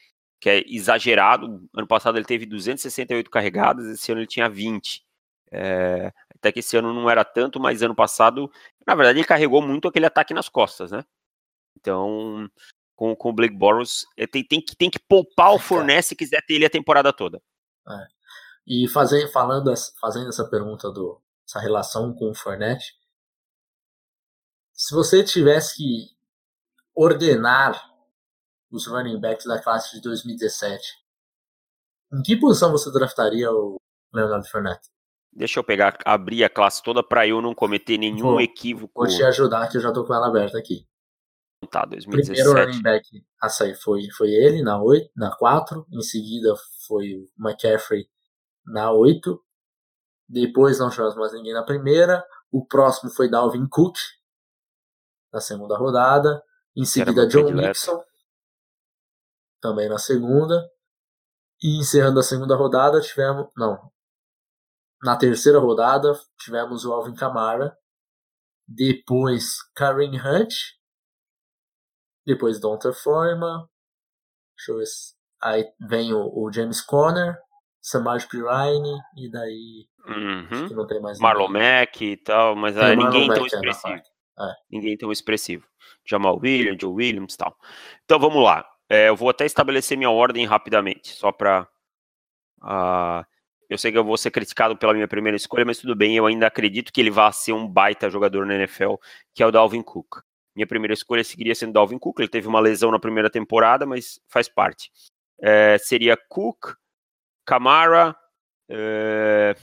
[0.42, 1.70] que é exagerado.
[1.72, 5.06] Ano passado ele teve 268 carregadas, esse ano ele tinha 20.
[5.52, 8.52] É, até que esse ano não era tanto, mas ano passado,
[8.88, 11.06] na verdade, ele carregou muito aquele ataque nas costas, né?
[11.80, 12.50] Então,
[12.96, 15.60] com, com o Blake Bortles, é, tem, tem, que, tem que poupar o é.
[15.60, 17.40] Fournette se quiser ter ele a temporada toda.
[17.88, 18.08] É.
[18.66, 22.99] E fazer, falando, fazendo essa pergunta do essa relação com o Fournette,
[24.80, 26.08] se você tivesse que
[26.96, 27.78] ordenar
[28.72, 30.82] os running backs da classe de 2017,
[32.14, 33.76] em que posição você draftaria o
[34.14, 34.88] Leonardo Fournette?
[35.34, 38.94] Deixa eu pegar, abrir a classe toda para eu não cometer nenhum vou, equívoco.
[38.96, 40.88] Vou te ajudar que eu já tô com ela aberta aqui.
[41.70, 42.42] Tá, 2017.
[42.42, 43.06] Primeiro running back
[43.42, 46.56] a sair foi, foi ele na 8, na 4, em seguida
[46.88, 48.10] foi o McCaffrey
[48.66, 49.44] na 8.
[50.30, 52.26] Depois não tivemos mais ninguém na primeira.
[52.50, 53.98] O próximo foi Dalvin Cook
[55.32, 56.44] na segunda rodada.
[56.76, 58.04] Em seguida John Nixon
[59.62, 60.70] também na segunda.
[61.62, 63.92] E encerrando a segunda rodada tivemos, não,
[65.04, 67.76] na terceira rodada, tivemos o Alvin Kamara.
[68.68, 70.54] Depois, Karen Hunt.
[72.26, 73.68] Depois, Donta Foreman.
[74.56, 75.18] Deixa eu ver se...
[75.42, 77.38] Aí vem o, o James Conner.
[77.82, 79.00] Samaj Pirine.
[79.18, 79.88] E daí.
[80.06, 80.76] Uhum.
[80.76, 82.56] não tem mais Marlon Mack e tal.
[82.56, 83.94] Mas aí, ninguém tão é, expressivo.
[83.96, 84.04] É.
[84.70, 85.68] Ninguém tão expressivo.
[86.06, 87.56] Jamal Williams, Joe Williams tal.
[88.06, 88.66] Então vamos lá.
[88.90, 91.68] É, eu vou até estabelecer minha ordem rapidamente, só para.
[92.62, 93.24] Uh,
[93.70, 96.26] eu sei que eu vou ser criticado pela minha primeira escolha, mas tudo bem, eu
[96.26, 98.96] ainda acredito que ele vá ser um baita jogador na NFL,
[99.34, 100.22] que é o Dalvin Cook.
[100.56, 104.20] Minha primeira escolha seguiria sendo Dalvin Cook, ele teve uma lesão na primeira temporada, mas
[104.28, 104.92] faz parte.
[105.40, 106.74] É, seria Cook,
[107.46, 108.16] Camara,
[108.68, 109.56] é,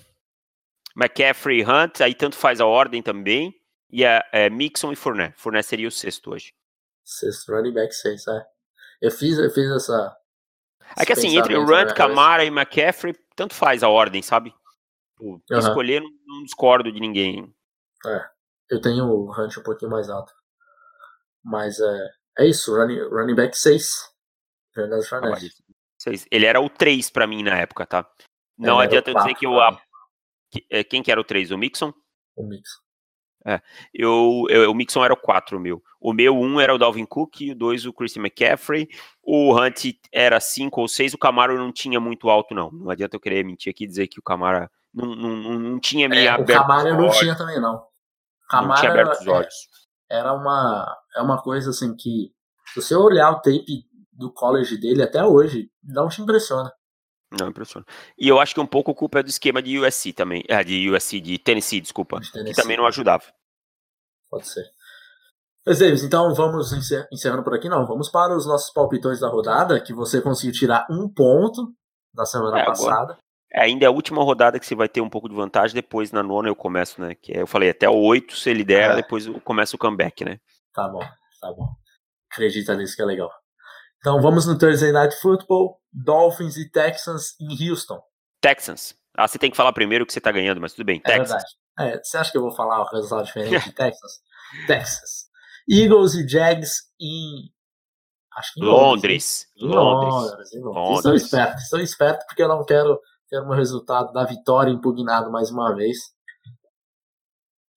[0.97, 3.53] McCaffrey Hunt, aí tanto faz a ordem também,
[3.91, 5.39] e é, é Mixon e Fournette.
[5.39, 6.53] Fournette seria o sexto hoje.
[7.05, 8.47] Sexto running back, seis, é.
[9.01, 10.17] Eu fiz, eu fiz essa.
[10.97, 14.55] É que assim, entre o Hunt, Camara e McCaffrey, tanto faz a ordem, sabe?
[15.21, 15.41] Uhum.
[15.51, 17.55] Escolher, não, não, discordo de ninguém.
[18.07, 18.29] É,
[18.71, 20.33] eu tenho o Hunt um pouquinho mais alto.
[21.45, 22.11] Mas é,
[22.41, 24.15] é isso, running, running back 6.
[26.31, 28.09] Ele era o 3 pra mim na época, tá?
[28.59, 29.59] Não adianta eu dizer que o.
[30.71, 31.51] É, quem que era o 3?
[31.51, 31.93] O Mixon?
[32.37, 32.86] O Mixon.
[33.47, 33.61] É,
[33.95, 35.81] eu, eu, o Mixon era o 4, o meu.
[36.01, 38.89] O meu 1 um era o Dalvin Cook, o 2 o Christian McCaffrey,
[39.23, 42.73] o Hunt era 5 ou 6, o Camaro não tinha muito alto, não.
[42.73, 46.09] Não adianta eu querer mentir aqui e dizer que o Camaro não, não, não, tinha
[46.09, 46.59] me é, aberto.
[46.59, 47.77] O Camaro não tinha também, não.
[47.77, 49.55] O Camaro não tinha aberto os olhos.
[50.11, 52.33] Era uma, é uma coisa assim que,
[52.73, 56.73] se você olhar o tape do college dele até hoje, não te impressiona.
[57.39, 57.85] Não impressiona.
[58.19, 60.45] E eu acho que um pouco a culpa é do esquema de USC também.
[60.49, 62.21] Ah, de USC, de Tennessee, desculpa.
[62.21, 62.55] De Tennessee.
[62.55, 63.25] Que também não ajudava.
[64.31, 64.65] Pode ser.
[65.67, 66.73] Mas, Davis, então vamos
[67.11, 67.85] encerrando por aqui, não.
[67.87, 71.75] Vamos para os nossos palpitões da rodada, que você conseguiu tirar um ponto
[72.15, 73.19] da semana é, passada.
[73.53, 76.13] É, ainda é a última rodada que você vai ter um pouco de vantagem, depois
[76.13, 77.17] na nona eu começo, né?
[77.17, 78.97] Que é, eu falei, até o 8 você lidera, é.
[78.97, 80.39] depois começa o comeback, né?
[80.73, 81.03] Tá bom,
[81.41, 81.69] tá bom.
[82.31, 83.31] Acredita nisso que é legal.
[83.99, 88.01] Então vamos no Thursday Night Football, Dolphins e Texans em Houston.
[88.41, 88.95] Texans.
[89.17, 91.01] Ah, você tem que falar primeiro que você tá ganhando, mas tudo bem.
[91.05, 91.29] É Texans.
[91.31, 91.57] Verdade.
[91.79, 94.13] É, você acha que eu vou falar um resultado diferente de Texas?
[94.67, 95.27] Texas.
[95.69, 97.51] Eagles e Jags em.
[98.37, 99.47] Acho que em Londres.
[99.59, 99.75] Londres.
[99.75, 100.53] Londres.
[100.53, 100.53] Londres.
[100.55, 100.97] Londres.
[100.99, 105.51] Estou esperto, estou esperto porque eu não quero ter um resultado da vitória impugnado mais
[105.51, 105.97] uma vez.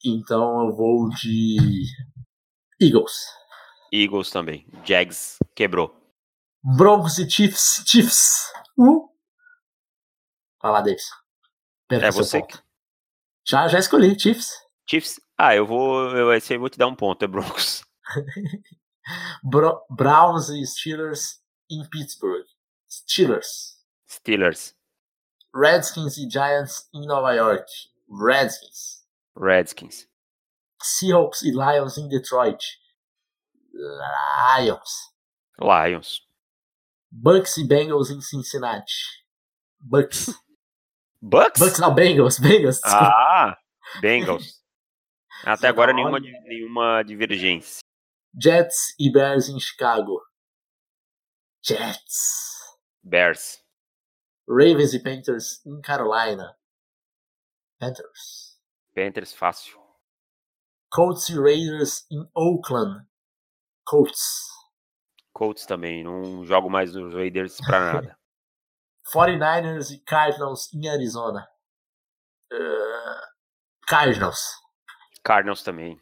[0.06, 1.58] Então eu vou de
[2.82, 3.14] Eagles.
[3.92, 4.68] Eagles também.
[4.86, 5.99] Jags quebrou.
[6.64, 7.84] Broncos e Chiefs.
[7.86, 8.52] Chiefs.
[8.78, 9.10] Uh.
[10.62, 11.10] Fala, Davis.
[11.90, 12.58] é você que...
[13.48, 14.52] Já, já escolhi, Chiefs.
[14.90, 15.20] Chiefs?
[15.38, 16.10] Ah, eu vou.
[16.16, 17.84] Eu, esse aí vou te dar um ponto, é Broncos.
[19.44, 22.46] Bro Browns e Steelers em Pittsburgh.
[22.90, 23.78] Steelers.
[24.10, 24.76] Steelers.
[25.56, 27.66] Redskins e Giants em Nova York.
[28.10, 29.06] Redskins.
[29.36, 30.08] Redskins.
[30.82, 32.64] Seahawks e Lions em Detroit.
[33.74, 34.92] Lions.
[35.60, 36.29] Lions.
[37.12, 38.94] Bucks e Bengals em Cincinnati.
[39.80, 40.28] Bucks.
[41.22, 41.60] Bucks?
[41.60, 42.40] Bucks não, Bengals.
[42.40, 42.80] Bengals.
[42.86, 43.58] Ah,
[44.02, 44.60] Bengals.
[45.44, 47.80] Até agora nenhuma, nenhuma divergência.
[48.40, 50.22] Jets e Bears em Chicago.
[51.64, 52.78] Jets.
[53.04, 53.64] Bears.
[54.48, 56.56] Ravens e Panthers em Carolina.
[57.80, 58.60] Panthers.
[58.94, 59.80] Panthers fácil.
[60.92, 63.08] Colts e Raiders em Oakland.
[63.86, 64.48] Colts.
[65.40, 66.04] Colts também.
[66.04, 68.20] Não jogo mais nos Raiders pra nada.
[69.16, 71.48] 49ers e Cardinals em Arizona.
[72.52, 74.42] Uh, Cardinals.
[75.24, 75.98] Cardinals também.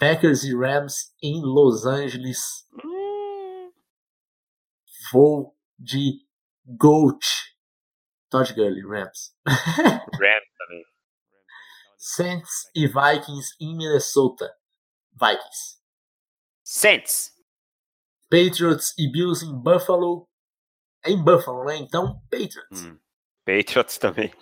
[0.00, 2.66] Packers e Rams em Los Angeles.
[2.84, 3.72] Hum,
[5.12, 6.26] Vou de
[6.66, 7.24] Goat.
[8.28, 9.34] Todd Gurley, Rams.
[9.46, 10.84] Rams também.
[11.96, 14.52] Saints e Vikings em Minnesota.
[15.12, 15.80] Vikings.
[16.64, 17.37] Saints.
[18.30, 20.28] Patriots e Bills em Buffalo.
[21.04, 21.76] É em Buffalo, né?
[21.76, 22.84] Então, Patriots.
[22.84, 22.98] Hum.
[23.44, 24.32] Patriots também.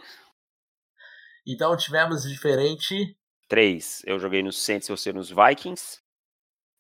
[1.47, 3.17] Então tivemos diferente
[3.49, 4.03] Três.
[4.05, 6.01] Eu joguei nos Saints e você nos Vikings.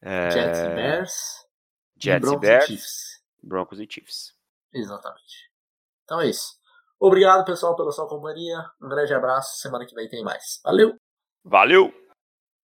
[0.03, 1.47] É, Jets e Bears.
[1.97, 2.65] Jets e Broncos Bears.
[2.65, 3.23] e Chiefs.
[3.43, 4.35] Broncos e Chiefs.
[4.73, 5.51] Exatamente.
[6.05, 6.59] Então é isso.
[6.99, 8.59] Obrigado, pessoal, pela sua companhia.
[8.83, 9.61] Um grande abraço.
[9.61, 10.61] Semana que vem tem mais.
[10.65, 10.99] Valeu!
[11.45, 12.06] Valeu!